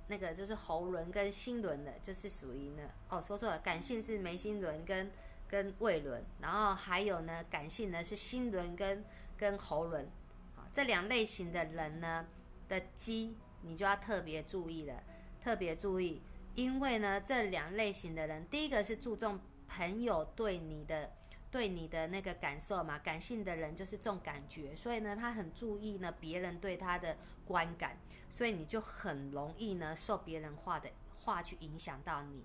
[0.09, 5.09] 那个就是喉轮跟心轮的，就是属于呢哦说错了，感性是眉心轮跟
[5.47, 9.05] 跟胃轮，然后还有呢感性呢是心轮跟
[9.37, 10.05] 跟喉轮。
[10.53, 12.25] 好，这两类型的人呢
[12.67, 13.37] 的鸡。
[13.65, 15.03] 你就要特别注意了，
[15.41, 16.21] 特别注意，
[16.53, 21.11] 因为呢，这两类型的人，第一个是注重朋友对你的、
[21.49, 27.97] 对你的那个感受嘛，感性的人就是重感觉，所以呢，他很注意呢别人对他的观感，
[28.29, 30.89] 所以你就很容易呢受别人话的
[31.23, 32.43] 话去影响到你。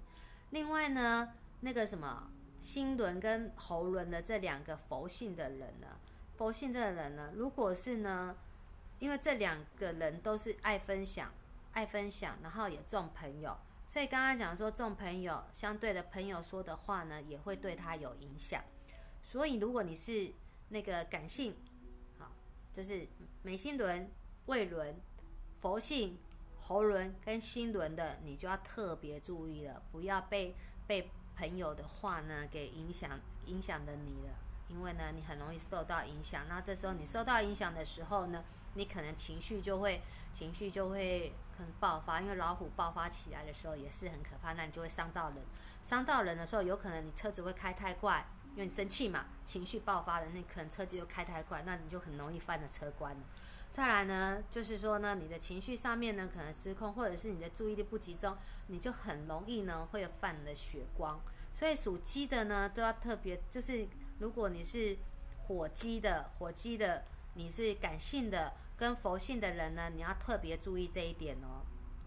[0.50, 2.30] 另外呢，那个什么
[2.60, 5.98] 心轮跟喉轮的这两个佛性的人呢，
[6.36, 8.36] 佛性这个人呢，如果是呢。
[9.00, 11.32] 因为这两个人都是爱分享，
[11.72, 18.62] 爱分享，然后也重朋友，所以刚刚讲说重朋友，相对的朋友说的话呢，也会对他有影响。
[19.22, 20.30] 所以如果你是
[20.68, 21.56] 那个感性，
[22.18, 22.30] 好，
[22.74, 23.08] 就是
[23.42, 24.10] 眉心轮、
[24.46, 24.94] 胃轮、
[25.62, 26.18] 佛性、
[26.60, 30.54] 喉轮跟心轮的，你就要特别注意了，不要被
[30.86, 34.34] 被朋友的话呢给影响影响的你了，
[34.68, 36.46] 因为呢你很容易受到影响。
[36.50, 38.44] 那这时候你受到影响的时候呢？
[38.80, 40.00] 你可能情绪就会
[40.32, 45.36] 情绪就会很爆发，因为老虎爆发起来的时候也是很可怕，那你就会伤到人。
[45.82, 53.20] 伤到人的时候，有可能你车子会开太快，因为你生气嘛，情绪爆发了，那可能车子又开太快，那你就很容易犯了车关了。
[53.70, 58.34] 再来呢，就是说呢，你的情绪上面呢可能失控，或者是你的注意力不集中，
[58.68, 61.20] 你就很容易呢会犯了血光。
[61.52, 63.86] 所以属鸡的呢都要特别，就是
[64.20, 64.96] 如果你是
[65.46, 67.04] 火鸡的，火鸡的。
[67.34, 71.60] 你是感性的跟佛性的人呢，你要特别注意这一点哦。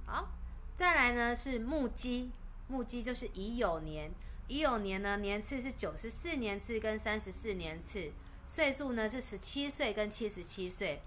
[0.07, 0.29] 好，
[0.75, 2.31] 再来呢是木鸡，
[2.67, 4.11] 木鸡就是乙酉年，
[4.47, 8.11] 乙酉年呢年次是九十四年次跟三十四年次，
[8.47, 11.03] 岁数呢是十七岁跟七十七岁。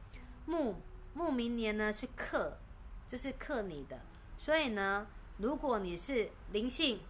[0.46, 0.76] 木
[1.12, 2.58] 木明年呢是克，
[3.08, 4.00] 就是克你的，
[4.38, 7.00] 所以呢，如果你是灵性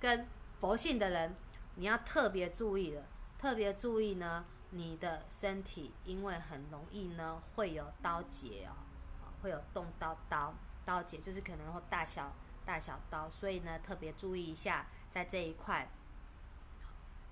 [0.00, 0.26] 跟
[0.58, 1.36] 佛性的人，
[1.76, 3.04] 你要特别注意了。
[3.38, 8.72] 特别注意呢，你的身体因为很容易呢会有刀结哦，
[9.40, 10.52] 会有动刀刀
[10.84, 12.32] 刀结，就是可能会大小
[12.66, 15.88] 大小刀，所以呢特别注意一下在这一块。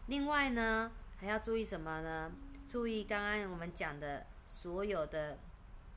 [0.06, 2.30] 另外呢还要注意什么呢？
[2.68, 5.38] 注意刚刚我们讲的所有的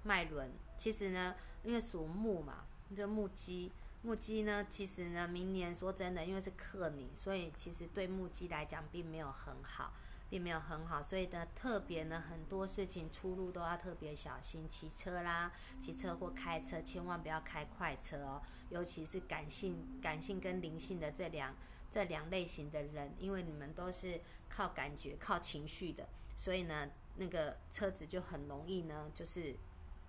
[0.04, 3.72] 脉轮，其实呢因为属木嘛，就木鸡。
[4.06, 9.94] 木鸡呢，其实呢，明年说真的，因为是克你，所以其实对木鸡来讲并没有很好，
[10.30, 14.68] 并没有很好，所以呢，特别呢，很多事情出入都要特别小心。
[14.68, 21.56] 骑车啦，骑车或开车，千万不要开快车哦，尤其是感性、感性跟灵性的这两
[21.92, 26.08] 这两类型的人，因为你们都是靠感觉、靠情绪的，
[26.38, 29.56] 所以呢，那个车子就很容易呢，就是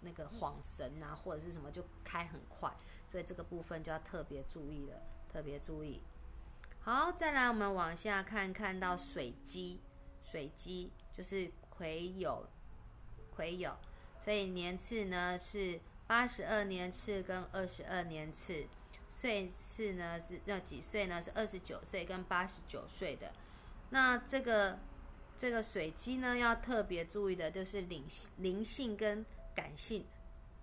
[0.01, 2.75] 那个晃神啊，或者是什么就开很快。
[3.07, 5.01] 所以这个部分就要特别注意了，
[5.33, 6.01] 特别注意。
[6.81, 9.81] 好，再来我们往下看，看到水机，
[10.25, 12.43] 水鸡就是癸酉，
[13.37, 13.75] 癸酉，
[14.25, 18.67] 所以年次呢是八十二年次跟二十二年次，
[19.11, 21.23] 岁次呢是那几岁呢？
[21.23, 23.33] 是二十九岁跟八十九岁的。
[23.91, 24.79] 那这个
[25.37, 28.05] 这个水鸡呢，要特别注意的就是灵
[28.39, 30.05] 灵性跟感性，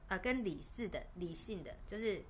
[0.08, 2.24] 啊，跟理智的理性的，就是。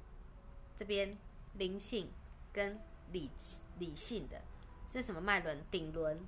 [0.73, 1.15] 这边
[1.53, 2.09] 灵性
[2.51, 2.79] 跟
[3.11, 3.29] 理
[3.77, 4.41] 理性的
[4.89, 5.63] 是什么脉轮？
[5.69, 6.19] 顶轮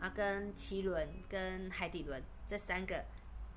[0.00, 3.04] 啊，跟脐轮跟海底轮这三个，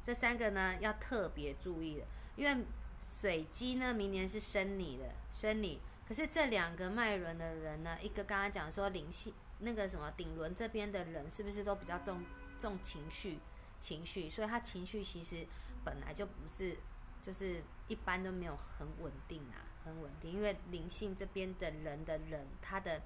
[0.04, 2.66] 这三个呢要特别注意的，因为
[3.02, 12.24] 水鸡呢明年是生你的生你，可是这两个脉轮的人呢，一个刚刚讲说灵性那个什么顶轮这边的人是不是都比较重
[12.60, 13.40] 重情绪
[13.80, 14.30] 情绪？
[14.30, 15.48] 所以他情绪其实
[15.84, 16.76] 本来就不是，
[17.22, 19.72] 就是一般都没有很稳定啊。
[19.86, 23.02] 很稳定，因为灵性这边的人的人，他的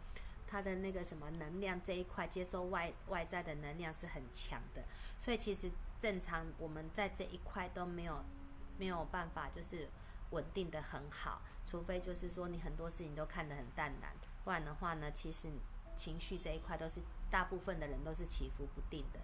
[0.47, 4.83] 他的那个什么能量这一块接收外外在的能量是很强的，
[5.19, 8.23] 所以其实正常我们在这一块都没有
[8.77, 9.89] 没有办法就是
[10.31, 14.11] 稳定的很好，除非就是说你很多事情都看得很淡然，
[14.43, 15.49] 不然的话呢，其实
[15.95, 19.19] 情绪这一块都是大部分的人都是起伏不定的。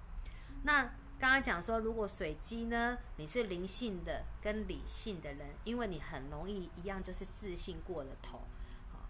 [0.63, 0.83] 那
[1.19, 8.41] 刚刚讲说，如果水鸡呢，你是灵性的跟理性的人，因为你很容易一样就是自信过了头，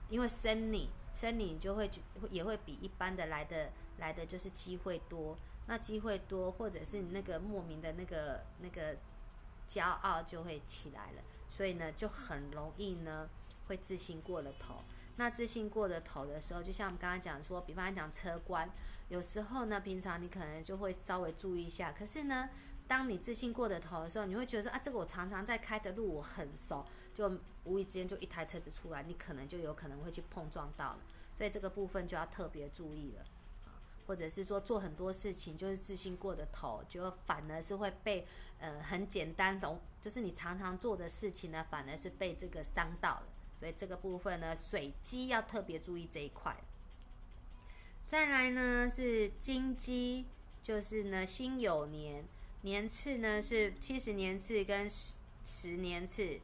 [0.10, 1.90] 因为生你生你就会
[2.30, 8.96] 也会比一般的来的来的就是机会多，那机会多或者是你那个莫名的那个那个
[9.70, 13.30] 骄傲就会起来了，所以呢就很容易呢
[13.68, 14.84] 会自信过了头。
[15.16, 18.68] 那自信过了头的时候，就像我们刚刚讲说，比方讲车关。
[19.10, 21.92] 有时候呢，平常你可能就会稍微注意一下。
[21.92, 22.50] 可是呢，
[22.88, 31.00] 当你自信过的头的时候，你会觉得说啊，这个我常常在开的路我很熟，就无意之间就一台车子出来，你可能就有可能会去碰撞到了。
[31.36, 33.26] 所以这个部分就要特别注意了
[33.66, 38.28] 啊，或者是说做很多事情就是自信过的头，就反而是会被
[38.60, 43.24] 呃很简单懂，就是你常常做的事情呢，反而是被这个伤到了。
[43.60, 46.56] 所以这个部分呢，水机要特别注意这一块。
[48.06, 50.26] 再来呢是金鸡，
[50.62, 52.26] 就是呢辛酉年，
[52.62, 56.40] 年次呢是七十年次跟十十年次，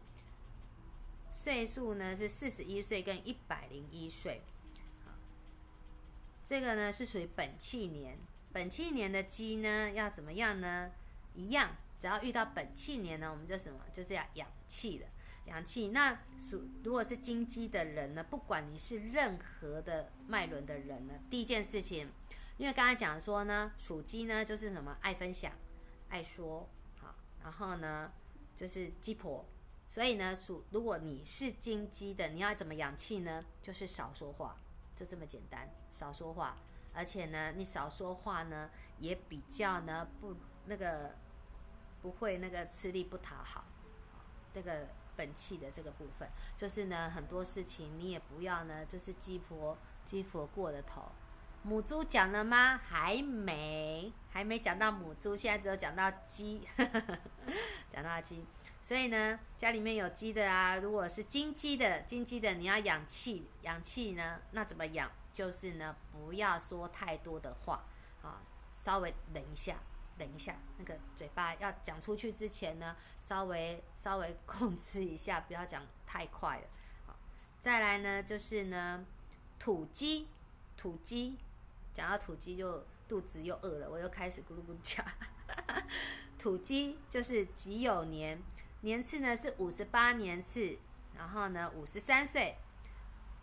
[1.42, 4.42] 岁数呢是四十一岁跟一百零一岁。
[6.44, 8.18] 这个呢是属于本气年，
[8.52, 10.92] 本气年的鸡呢要怎么样呢？
[11.34, 15.06] 一样，只要遇到本气年呢，我们就什么，就是要养气的。
[15.46, 22.12] 养气，那属如果是金鸡的人呢，不管你是任何的脉轮的人呢，第一件事情，
[22.58, 25.54] 因为刚才讲说呢，属鸡呢就是什么爱分享、
[26.10, 28.12] 爱说，好，然后呢
[28.58, 29.46] 就是鸡婆，
[29.90, 33.44] 所以呢属如果你是金鸡的，你要怎么养气呢？
[33.62, 34.56] 就是少说话，
[34.96, 36.56] 就这么简单，少说话，
[36.94, 40.36] 而且呢你少说话呢，也比较呢不
[40.68, 41.16] 那个
[42.02, 43.66] 不会那个吃力不讨好，
[44.54, 44.88] 这个。
[45.20, 51.12] 本气的这个部分，就是呢，很多事情你也不要呢，就是鸡婆鸡婆过了头。
[51.62, 52.78] 母猪讲了吗？
[52.78, 56.66] 还没，还没讲到母猪，现在只有讲到鸡，
[57.92, 58.46] 讲到鸡。
[58.82, 65.12] 所以呢，家里面有鸡的啊，如果是金鸡的，金鸡的你要养气，养气呢，那怎么养？
[65.32, 67.84] 就是呢，不要说太多的话
[68.22, 68.42] 啊，
[68.82, 69.78] 稍微忍一下。
[70.18, 76.64] 等一下，那个嘴巴要讲出去之前呢，稍微稍微 控制一下，不要讲太快了。
[77.06, 77.16] 好，
[77.62, 79.06] 再来呢，就是呢，
[79.58, 80.28] 土鸡，
[80.76, 81.38] 土鸡，
[81.94, 85.02] 讲到土鸡就肚子又饿了，我又开始咕噜咕噜叫。
[86.38, 88.42] 土鸡就是己酉年，
[88.82, 90.78] 年次呢是五十八年次，
[91.16, 92.56] 然后呢五十三岁，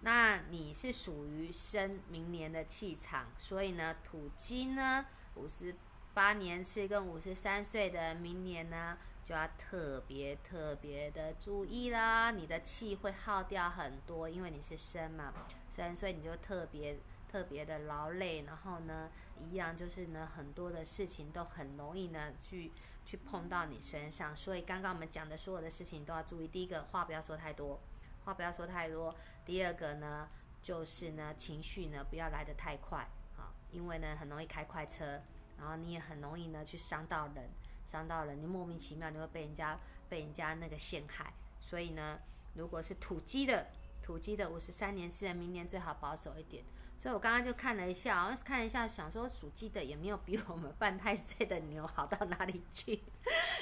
[0.00, 5.06] 那你是属于生明年的气场，所以呢土鸡呢。
[5.34, 5.74] 五十
[6.14, 12.30] 八年次跟五十三岁的，明年呢就要特别特别的注意啦。
[12.30, 15.34] 你的气会耗掉很多，因为你是生嘛，
[15.68, 16.96] 生所以你就特别
[17.30, 18.44] 特别的劳累。
[18.44, 22.72] 然后呢，一样就是呢，很多的事情都很容易呢去
[23.06, 24.36] 去碰到你身上。
[24.36, 26.48] 所以刚刚我们讲的所有的事情都要注意。
[26.48, 27.80] 第一个话不要说太多，
[28.24, 29.14] 话不要说太多。
[29.46, 30.28] 第二个呢，
[30.60, 33.54] 就是呢情绪呢不要来得太快啊。
[33.70, 35.22] 因为呢，很容易开快车，
[35.56, 37.48] 然后你也很容易呢去伤到人，
[37.86, 39.78] 伤到人，你莫名其妙你会被人家
[40.08, 41.32] 被人家那个陷害。
[41.60, 42.18] 所以呢，
[42.54, 43.68] 如果是土鸡的，
[44.02, 46.64] 土鸡的五十三年次的，明年最好保守一点。
[46.98, 53.02] 所以我刚刚就看了一下，看一下，想说属鸡的也没有比我们犯太岁的牛好到哪里去，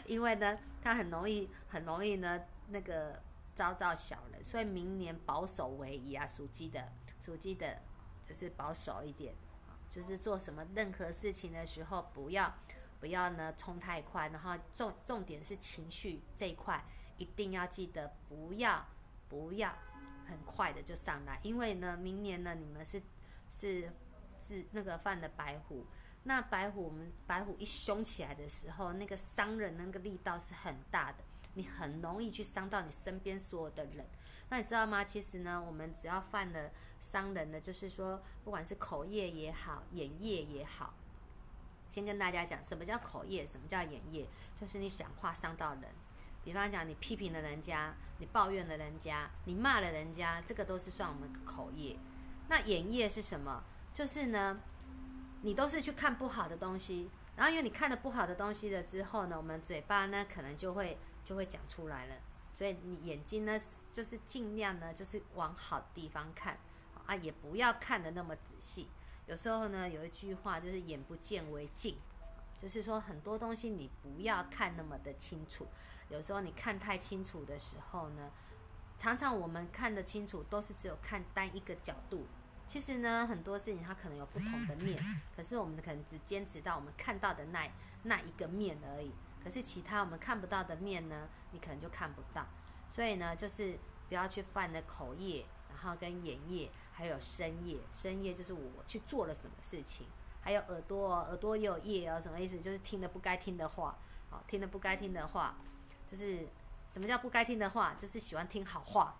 [0.07, 3.23] 因为呢，它很容易很容易呢那个
[3.55, 7.81] 招招小人，所以明年保守为宜啊，属鸡的，属鸡的
[8.27, 9.35] 就是保守一点。
[9.91, 12.53] 就是做什么任何事情的时候，不要
[12.99, 16.85] 不要呢冲太快，然后重重点是情绪这一块，
[17.17, 18.85] 一定要记得不要
[19.29, 19.73] 不要
[20.27, 23.01] 很快的就上来，因为呢明年呢你们是
[23.55, 23.91] 是
[24.41, 25.87] 是那个犯的白虎，
[26.25, 31.19] 那白虎我们白虎一凶起来的时候，那个伤人那个力道是很大的，
[31.55, 34.05] 你很容易去伤到你身边所有的人。
[34.51, 35.03] 那你知道吗？
[35.03, 40.93] 其实呢，我们只要犯了伤人的，就是说，不管是口业也好，眼业也好，
[41.89, 44.27] 先跟大家讲，什么叫口业，什么叫眼业，
[44.61, 45.85] 就是你讲话伤到人。
[46.45, 51.97] 比方讲，你批评了人家，你抱怨了人家，你骂了人家，这个都是算我们口业。
[52.49, 53.63] 那眼业是什么？
[53.93, 54.61] 就是呢，
[55.43, 62.15] 你都是去看不好的东西，然后因为你看了不好的东西了之后呢，我们嘴巴呢可能就会就会讲出来了。
[62.53, 63.61] 所以你眼睛呢，
[63.93, 66.57] 就是尽量呢，就是往好地方看，
[67.07, 68.89] 啊，也不要看的那么仔细。
[69.27, 71.97] 有时候呢，有一句话就是“眼不见为净”，
[72.61, 75.67] 就是说很多东西你不要看那么的清楚。
[76.11, 78.31] 有时候你看太清楚的时候呢，
[78.99, 82.27] 常常我们看得清楚都是只有看单一个角度。
[82.67, 84.99] 其实呢，很多事情它可能有不同的面，
[85.37, 87.69] 可是我们可能只坚持到我们看到的那
[88.05, 89.13] 那一个面而已。
[89.43, 92.47] 可是其他我们看不到的面呢，你可能就看不到。
[92.89, 93.79] 所以呢，就是
[94.09, 97.79] 不要去犯了口业，然后跟眼业，还有身业。
[97.93, 100.07] 身业就是我去做了什么事情，
[100.41, 102.19] 还有耳朵，耳朵也有业哦。
[102.19, 102.59] 什么意思？
[102.61, 103.99] 就是听了不该听的话，
[104.31, 105.57] 好，听了不该听的话，
[106.11, 106.49] 就是
[106.89, 107.95] 什么叫不该听的话？
[107.95, 109.17] 就是喜欢听好话，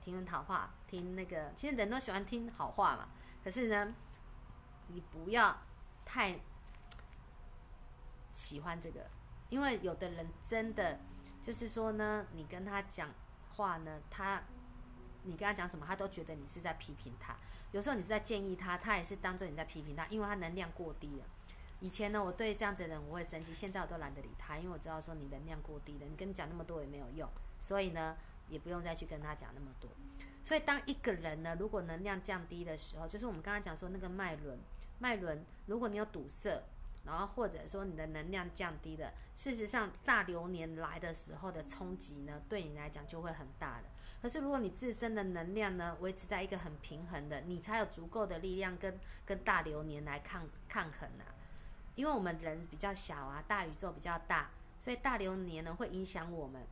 [0.00, 3.08] 听好话，听那个，其实人都喜欢听好话嘛。
[3.44, 3.94] 可是呢，
[4.88, 5.56] 你不要
[6.04, 6.40] 太
[8.30, 9.06] 喜欢这个。
[9.48, 11.00] 因为有的人真的
[11.42, 13.08] 就是说呢，你跟他讲
[13.48, 14.42] 话呢，他
[15.24, 17.36] 你跟他讲什么，他都觉得你是在批评他。
[17.72, 21.24] 有时候你是在建议他，他也是当做你在批评他，因为他能量过低了。
[21.80, 27.28] 以前呢，我对这样子的人我会生气，现在我都懒得理他，因为我知道说你能量过低了，你跟你讲那么多也没有用，
[27.58, 28.16] 所以呢，
[28.48, 29.90] 也不用再去跟他讲那么多。
[30.44, 34.58] 所以当一个人呢，如果能量降低的时候，就是我们刚刚讲说那个脉轮，
[34.98, 36.62] 脉轮，如果你有堵塞。
[37.02, 43.84] 然后或者说你的能量降低了，事实上大流年来的时候的冲击呢，对你来讲就会很大的。
[44.20, 51.24] 可是如果你自身的能量呢维持在一个很平衡的，你才有足够的力量跟跟大流年来抗抗衡啊。
[52.00, 54.48] 因为我们人比较小啊，大宇宙比较大，
[54.80, 56.66] 所以大流年呢会影响我们。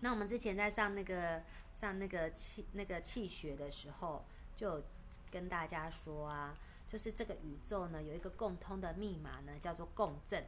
[0.00, 1.42] 那我们之前在上那个
[1.74, 4.82] 上那个气那个气血的时候，就
[5.30, 6.56] 跟大家说啊。
[6.88, 10.42] 就是这个宇宙呢，有一个共通的密码呢，叫做共振。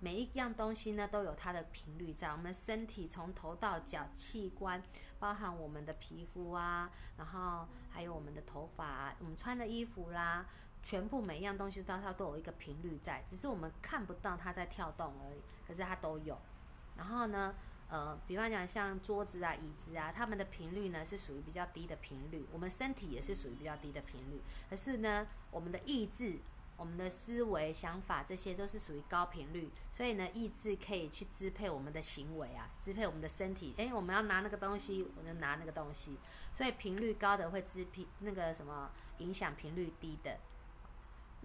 [0.00, 2.28] 每一样东西呢，都有它的频率在。
[2.28, 4.82] 我们身体从头到脚器官，
[5.18, 10.44] 包含我们的皮肤啊，然后还有我们的头发，我们穿的衣服啦，
[10.84, 15.40] 全部每一样东西都它都有一个频率在，只是我们看不到它在跳动而已。
[15.66, 16.38] 可是它都有。
[16.96, 17.54] 然后呢？
[17.90, 22.44] 呃，比方讲像桌子啊、椅子啊，它们的频率呢是属于比较低的频率。
[22.50, 24.40] 我们身体也是属于比较低的频率。
[24.68, 26.38] 可是呢，我们的意志、
[26.76, 29.70] 我们的思维、想法这些都是属于高频率。
[29.92, 33.74] 所以呢，意志可以去支配我们的行为啊，支配我们的身体。
[33.76, 36.16] 诶，我们要拿那个东西，我就拿那个东西。
[36.52, 40.38] 所以频率高的会支配那个什么，影响频率低的。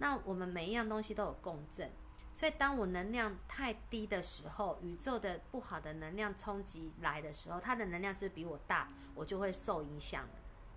[0.00, 1.88] 那我们每一样东西都有共振。
[2.34, 10.26] 所以，当我能量太低的时候，宇宙的不好的能量冲击来的时候，它的能量是比我大，我就会受影响，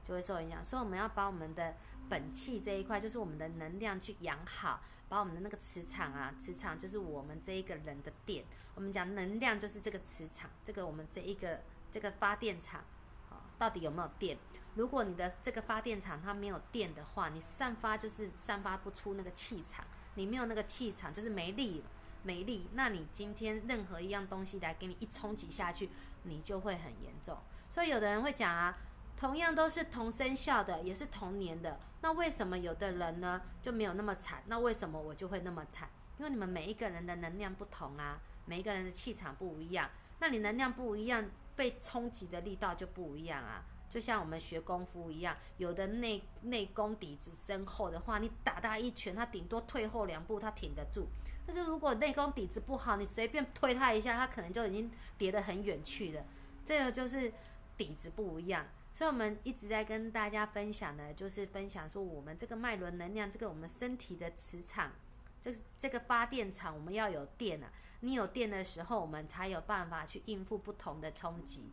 [0.03, 0.61] 就会受影响。
[0.61, 1.75] 所以，我们要把我们的
[2.09, 8.43] 本气这一块，就是我们的能量去养好，把我们的那个磁场啊，磁场就是我们这一个人的电。
[8.75, 11.61] 我们讲能量就是这个磁场，这个我们这一个
[11.91, 12.83] 这个发电厂，
[13.29, 14.37] 好，到底有没有电？
[14.75, 19.85] 如果你的这个发电厂它没有电的话，你散发就是散发不出那个气场。
[20.15, 21.83] 你没有那个气场，就是没力，
[22.21, 22.67] 没力。
[22.73, 25.89] 那你今天任何一样东西来给你一冲击下去，
[26.23, 27.35] 你就会很严重。
[27.69, 28.77] 所以有的人会讲啊，
[29.17, 34.43] 同样都是同生肖的，也是同年的，那为什么有的人呢就没有那么惨？
[34.45, 35.89] 那为什么我就会那么惨？
[36.19, 43.65] 因为你们每一个人的能量不同啊，每一个人的气场不一样，那你能量不一样，被冲击的力道就不一样啊。
[43.93, 51.07] 就像我们学功夫一样，有的内内功底子深厚的话，你打他一拳，他顶多退后两步，他挺得住。
[51.45, 56.25] 但是如果内功底子不好，你随便推他一下，他可能就已经跌得很远去了。
[56.65, 57.31] 这个就是
[57.77, 58.65] 底子不一样。
[58.95, 64.91] 所以我们一直在跟大家分享的，就是分享说我们这个脉轮能量，这个我们身体的磁场，
[65.39, 67.71] 这这个发电厂，我们要有电啊。
[67.99, 71.71] 你有电的时候，我们才有办法去应付不同的冲击。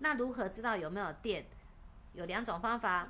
[0.00, 1.46] 那如何知道有没有电？
[2.12, 3.08] 有两种方法，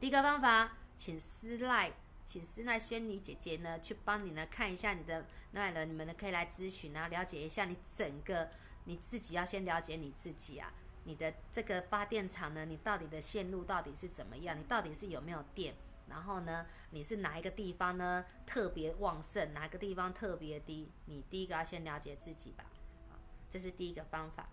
[0.00, 1.92] 第一个方法，请私赖，
[2.26, 8.48] 请私赖轩妮姐姐呢去帮你呢看一下你的那人，你们呢可以来咨询啊，了解一下你整个
[8.84, 10.72] 你自己要先了解你自己啊，
[11.04, 15.74] 你的这个发电厂呢，你到底的线路到底是怎么样，你到底是有没有电，
[16.08, 18.24] 然后呢，你是哪一个地方呢？
[18.46, 22.64] 特别旺盛，哪个地方特别低，你第一个要先了解自己吧，
[23.50, 24.48] 这是第一个方法。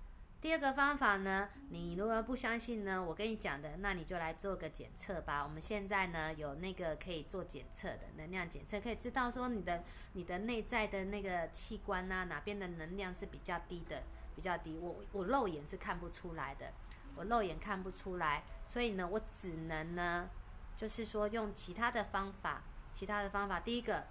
[0.45, 5.43] 第二个方法呢，你如果不相信呢，我跟你讲的，那你就来做个检测吧。
[5.43, 9.83] 我们现在呢有那个可以做检测的能量检测，可以知道说你的
[10.13, 14.03] 你的内在的那个器官呐，哪边的能量是比较低的，
[14.35, 14.77] 比较低。
[14.77, 16.71] 我我肉眼是看不出来的，
[17.15, 20.29] 我肉眼看不出来，所以呢，我只能呢，
[20.77, 22.61] 就是说用其他的方法，
[22.93, 23.59] 其他的方法。
[23.59, 24.05] 第一个，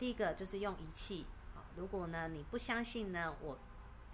[0.00, 1.26] 第一个就是用仪器。
[1.76, 3.56] 如果呢你不相信呢，我。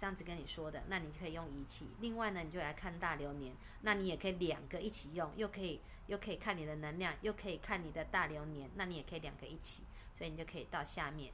[0.03, 1.87] 这样子跟你说的，那你可以用仪器。
[2.01, 9.83] 另外呢，你就来看大流年，那你也可以两个一起用，又可以又可以看你的能量，又可以看你的大流年，那你也可以两个一起。
[10.13, 11.31] 所以你就可以到下面，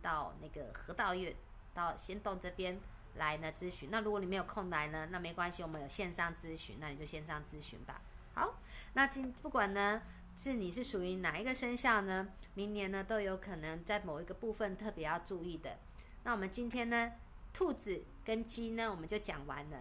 [0.00, 1.34] 到那个河道院，
[1.74, 2.78] 到仙洞这边
[3.16, 3.88] 来呢咨询。
[3.90, 8.00] 那如果你没有空来呢，那没关系，我们有线上咨询，那你就线上咨询吧。
[8.34, 8.60] 好，
[8.92, 10.02] 那今不管呢
[10.36, 15.78] 是你是属于哪一个生肖呢，明年呢都有可能在某一个部分特别要注意的。
[16.22, 17.12] 那我们今天呢？
[17.56, 19.78] 兔子跟鸡呢，我们就讲完了。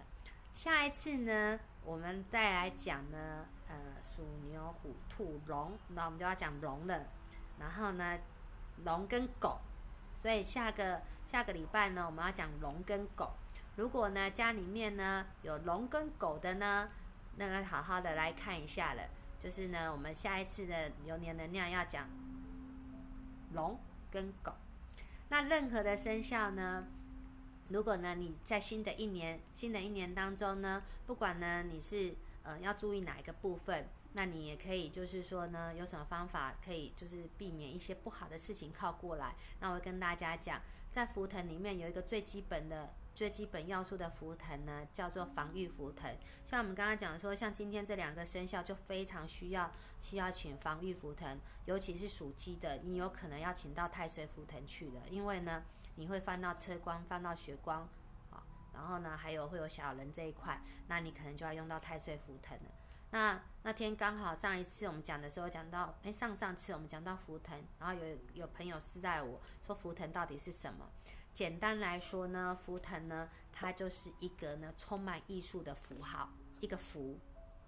[0.53, 7.05] 下一次呢，我们再来讲呢，呃，鼠、牛、虎、兔、龙，那我们就要讲龙了。
[7.59, 8.17] 然后呢，
[8.86, 9.59] 龙跟狗，
[10.15, 13.34] 所以下个下个礼拜呢，我们要讲龙跟狗。
[13.76, 16.89] 如果呢，家里面呢有龙跟狗的呢，
[17.36, 19.03] 那个好好的来看一下了。
[19.38, 22.07] 就是呢，我们下一次的流年能量要讲
[23.51, 23.78] 龙
[24.09, 24.53] 跟狗。
[25.28, 26.88] 那任何的生肖呢？
[27.70, 32.13] 如果呢，你在新的一年、新的一年当中呢，不管呢你是
[32.43, 39.36] 呃要注意哪一个部分，那你也可以就是说呢，有什么方法可以就是避免一些不好的事情靠过来。
[39.59, 40.61] 那我会跟大家讲，
[40.91, 46.16] 在符腾里面有一个最基本的、最基本要素的符腾呢，叫做防御符腾。
[46.45, 55.63] 像我们刚刚讲说，像今天这两个生肖就非常需要需要请防御符腾，尤其是属鸡的，你有可能要请到太岁符腾去了，因为呢。
[55.96, 57.88] 你会翻到车光，翻到血光，
[58.30, 58.43] 啊，
[58.74, 62.72] 然后呢，还有会有小人这一块，那你可能就要用到太岁符腾了。
[63.12, 70.89] 那那天刚好上一次我们讲的时候讲到，哎，上上次我们讲到福腾，然后有有朋友私带我说福腾到底是什么？
[71.34, 76.30] 简单来说呢，福腾呢，它就是一个呢充满艺术的符号，
[76.60, 77.20] 一个符，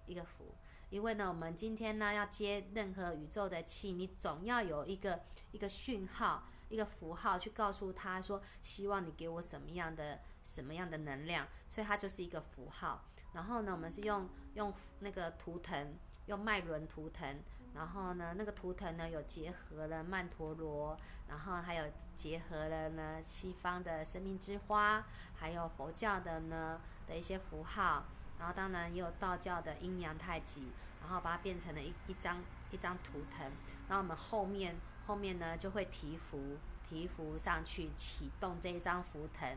[0.06, 0.54] 一个符。
[0.90, 5.20] 因为呢，我们今天呢要接任何宇宙的气，你总要有一个
[5.52, 6.44] 一个讯号。
[6.68, 13.04] 一个符号去告诉他说，希望你给我什么样的什么样的能量，所以它就是一个符号。
[13.32, 15.94] 然后呢，我们是用用那个图腾，
[16.26, 17.40] 用脉轮图腾。
[17.74, 20.98] 然后呢，那个图腾呢有结合了曼陀罗，
[21.28, 21.84] 然后还有
[22.16, 25.04] 结合了呢西方的生命之花，
[25.34, 28.04] 还有佛教的呢的一些符号。
[28.38, 33.50] 然后当然也有道教的阴阳太极，然后把它变成了一一张一张图腾。
[33.88, 34.76] 然后我们后面。
[35.08, 39.48] 后面呢就会提符，提符上去启动这一张符腾，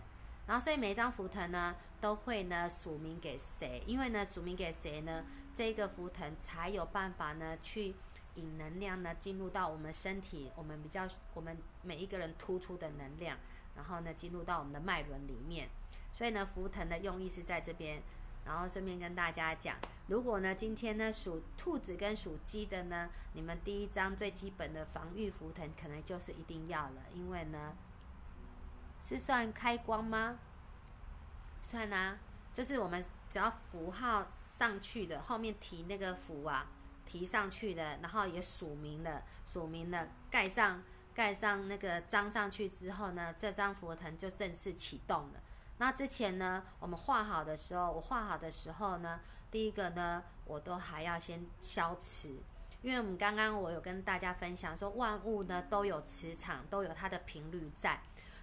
[0.48, 7.94] 然后所以每一张符腾呢都会呢署名给谁，因为呢署名给谁呢，这个符腾才有办法呢去
[8.36, 13.38] 引能量呢进入到我们身体，我们比较我们每一个人突出的能量，
[13.76, 15.68] 然后呢进入到我们的脉轮里面，
[16.14, 18.02] 所以呢浮腾的用意是在这边。
[18.46, 19.78] 然后顺便跟大家讲，
[20.08, 27.74] 如果呢今天呢属兔子跟属鸡的呢，你们第一张最基本的防御符腾可能就是一定要了，因为呢
[29.04, 30.40] 是算开光吗？
[31.62, 32.18] 算啊，
[32.54, 36.68] 就是我们只要符号上去的，后面提那个符啊，
[37.06, 40.84] 提上去的，然后也署名了，署名了，盖上
[41.14, 45.41] 盖上那个章上去之后呢，这张符腾就正式启动了。
[45.82, 49.20] 那之前呢，我们画好的时候，我画好的时候呢，
[49.50, 52.36] 第一个呢，我都还要先消磁，
[52.84, 58.00] 因为我们刚刚我有跟大家分享说，万物呢都有磁场，都有它的频率在。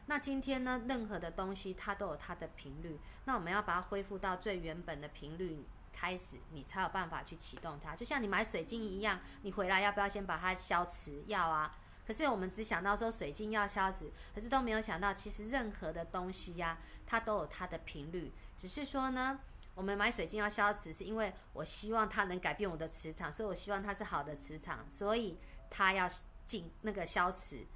[0.07, 7.95] 那今天呢，任何的东西它都有它的频率，那我们要把它恢复到最原本的频率开始，你才有办法去启动它。
[7.95, 11.23] 就像你买水晶一样，你回来要不要先把它消磁？
[11.29, 11.73] 要啊。
[12.09, 18.33] 可是我们只想到说水晶要消磁，可是都没有想到，其实任何的东西呀，它都有它的频率。
[18.57, 19.39] 只是说呢，
[19.75, 25.39] 我们买水晶要消磁，是因为我希望它能改变我的磁场，所以我希望它是好的磁场，所以
[25.69, 26.11] 它要
[26.47, 27.67] 进那个消磁。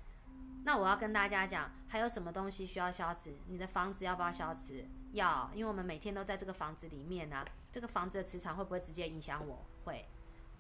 [0.64, 3.36] 那我要跟大家讲，还有什么东西需要消磁？
[3.48, 4.88] 你的房子要不要消磁？
[5.12, 7.44] 要，因为我们每天都在这个房子里面呢。
[7.70, 9.66] 这个房子的磁场会不会直接影响我？
[9.84, 10.08] 会，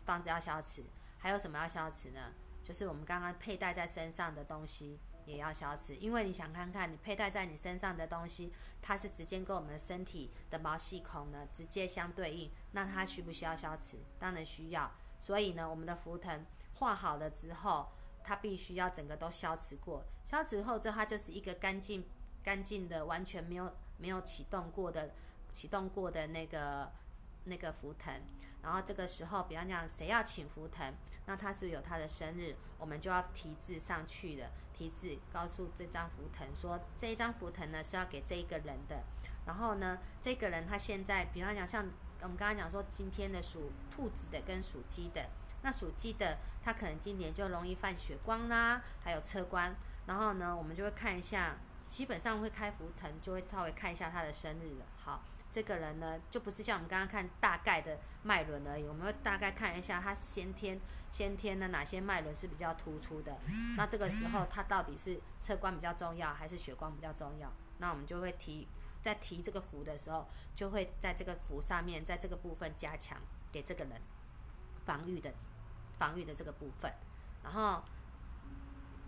[0.04, 0.84] 房子要消磁。
[1.16, 2.32] 还有什么要消磁呢？
[2.62, 13.98] 就是我们刚刚佩戴在身上的东西也要消磁，因为你想看看你佩戴在你身上的东西，它是直接跟我们的身体的毛细孔呢直接相对应，那它需不需要消磁？
[14.18, 14.90] 当然需要。
[15.20, 16.44] 所以呢，我们的浮腾
[16.74, 17.92] 画好了之后，
[18.24, 20.04] 它必须要整个都消磁过。
[20.24, 22.04] 消磁后之后，它就是一个干净、
[22.42, 25.10] 干净的，完全没有没有启动过的、
[25.52, 26.90] 启动过的那个
[27.44, 28.20] 那个浮腾。
[28.62, 30.94] 然后这个时候，比方讲谁要请福藤，
[31.26, 39.02] 那他是有他的生日，我们就要提字上去的，提字告诉这张福藤说，这一张福藤呢是要给这一个人的。
[39.44, 41.84] 然后呢，这个人他现在，比方讲像
[42.20, 45.28] 我们刚刚讲说，今天的属兔子的跟属鸡的，
[45.62, 49.74] 那属鸡的他可能今年就容易犯血光啦，还有车关。
[50.06, 51.56] 然后呢，我们就会看一下，
[51.90, 54.86] 基本上会开福藤，就会稍微看一下他的生日了。
[54.96, 55.20] 好。
[55.52, 60.80] 这个人呢，就不是像我们刚刚看大概的脉轮而已，我们会大概看一下他先天
[61.12, 63.36] 先天的哪些脉轮是比较突出的。
[63.76, 67.52] 那这个时候他到底是侧光比较重要，还是血光比较重要？
[67.78, 68.66] 那我们就会提
[69.02, 73.18] 在提这个符的时候，就会在这个符上面，在这个部分加强
[73.52, 74.00] 给这个人
[74.86, 75.32] 防御的
[75.98, 76.90] 防御的这个部分，
[77.44, 77.82] 然后。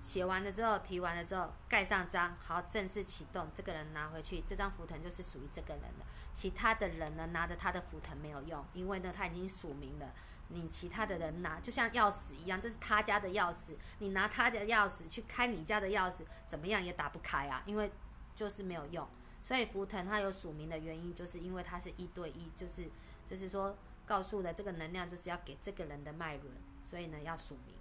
[0.05, 3.49] 写完了之后，提完了之后，盖上章，好，正式启动。
[3.55, 6.05] 这个人拿回去，这张符腾就是属于这个人的。
[6.35, 10.13] 其他的人呢，拿着他的符腾没有用，因为呢他已经署名了。
[10.49, 17.91] 你其他的人拿，就像钥匙一样，这是他家的钥匙，你拿他的钥匙去开你家的钥匙，怎么样也打不开啊，因为
[18.37, 19.09] 就是没有用。
[19.43, 22.91] 所以符腾它有署名的原因，就是因为它是一对一，就是
[23.29, 23.75] 就是说
[24.05, 26.53] 告诉的这个能量就是要给这个人的脉轮，
[26.83, 27.74] 所以呢要署名。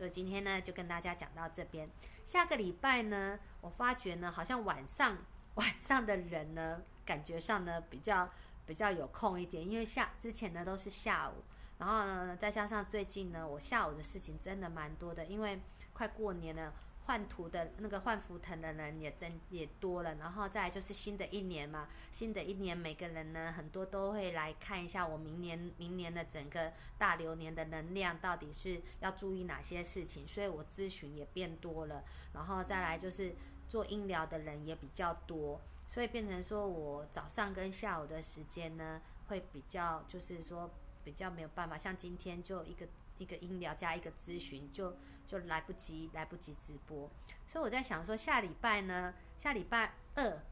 [0.00, 1.86] 所以今天呢，就跟大家讲到这边。
[2.24, 5.18] 下个礼拜呢，我发觉呢，好像晚上
[5.56, 8.30] 晚上的人呢，感觉上呢比较
[8.64, 11.44] 比较有空一点，因为下之前呢都是下午，
[11.76, 15.60] 然后呢再加上最近呢，我下午的事情真的蛮多的，因为
[15.92, 16.72] 快过年了。
[17.10, 33.34] 换图的那个换福腾的人也真也多了，然后再来就是新的一年嘛，新的一年每个人呢很多都会来看一下我明年明年的整个大流年的能量到底是要注意哪些事情，所以我咨询也变多了，然后再来就是
[33.66, 40.70] 做音疗的人也比较多，所以变成说我早上跟下午的时间呢会比较就是说
[41.02, 42.86] 比较没有办法，像今天就一个
[43.18, 44.94] 一个音疗加一个咨询就。
[45.30, 47.08] 就来不及，来不及直播，
[47.46, 50.42] 所以我在想说，下礼拜呢，下礼拜二，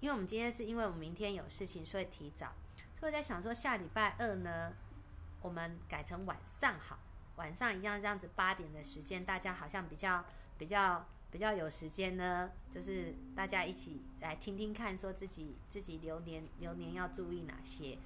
[0.00, 2.54] 因为我们今天是因为我们明天有事情，所以提早，
[2.98, 4.72] 所以我在想说，下礼拜二呢，
[5.42, 6.98] 我们改成晚上好，
[7.36, 10.24] 晚上一样这样子八点的时间，大家好像比较
[10.56, 17.98] 比较比较有时间呢，就是大家一起来听听看，说自己自己流年流年要注意哪些，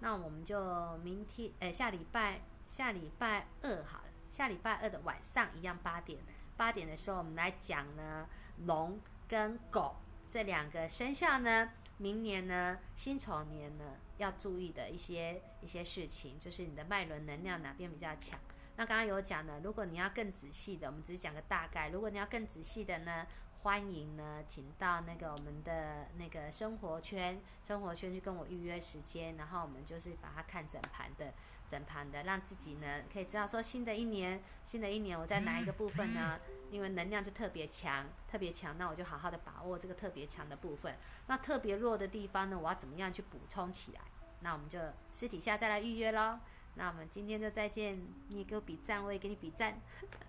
[0.00, 3.99] 那我们就明天，呃，下礼拜下礼拜二好。
[4.30, 6.20] 下礼拜二的晚上一样八点，
[6.56, 8.28] 八点的时候我们来讲呢，
[8.66, 9.96] 龙跟狗
[10.28, 18.38] 这两个生肖呢，明年呢辛丑年呢要注意的一些一些事情，就是你的脉轮能量哪边比较强。
[18.76, 21.88] 那刚刚有讲呢，如果你要更仔细的，我们只是讲个大概。
[21.90, 23.26] 如果你要更仔细的呢，
[23.62, 31.34] 欢迎呢，请到那个我们的那个生活圈，生活圈去跟我预约时间，然后我们就是把它看整盘的。
[31.70, 36.40] 整盘的，让自己呢可以知道说，新的一年，新的一年我在哪一个部分呢？
[36.72, 40.96] 因为能量就特别强，特别强，那我就好好的把握这个特别强的部分。
[41.26, 44.00] 那特别弱的地方呢，我要怎么样去补充起来？
[44.40, 44.78] 那我们就
[45.12, 46.38] 私底下再来预约喽。
[46.74, 49.80] 那我们今天就再见，你也给我比赞，我也给你比赞。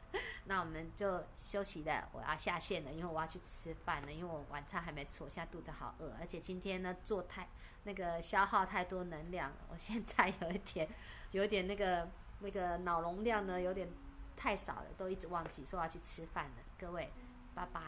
[0.46, 7.48] 那我们就休息的，我要下线了，因为我要去吃饭了，因为我晚餐还没吃，我现在肚子好饿，而且今天呢做太
[7.84, 10.90] 那个消耗太多能量，我现在有一点。
[11.32, 12.10] 有点那个
[12.40, 13.88] 那个脑容量呢有点
[14.36, 16.56] 太少了都一直忘记说要去吃饭了。
[16.80, 17.10] 各位
[17.54, 17.82] 拜拜。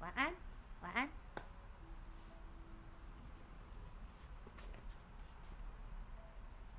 [0.00, 0.32] 晚安
[0.82, 1.19] 晚安。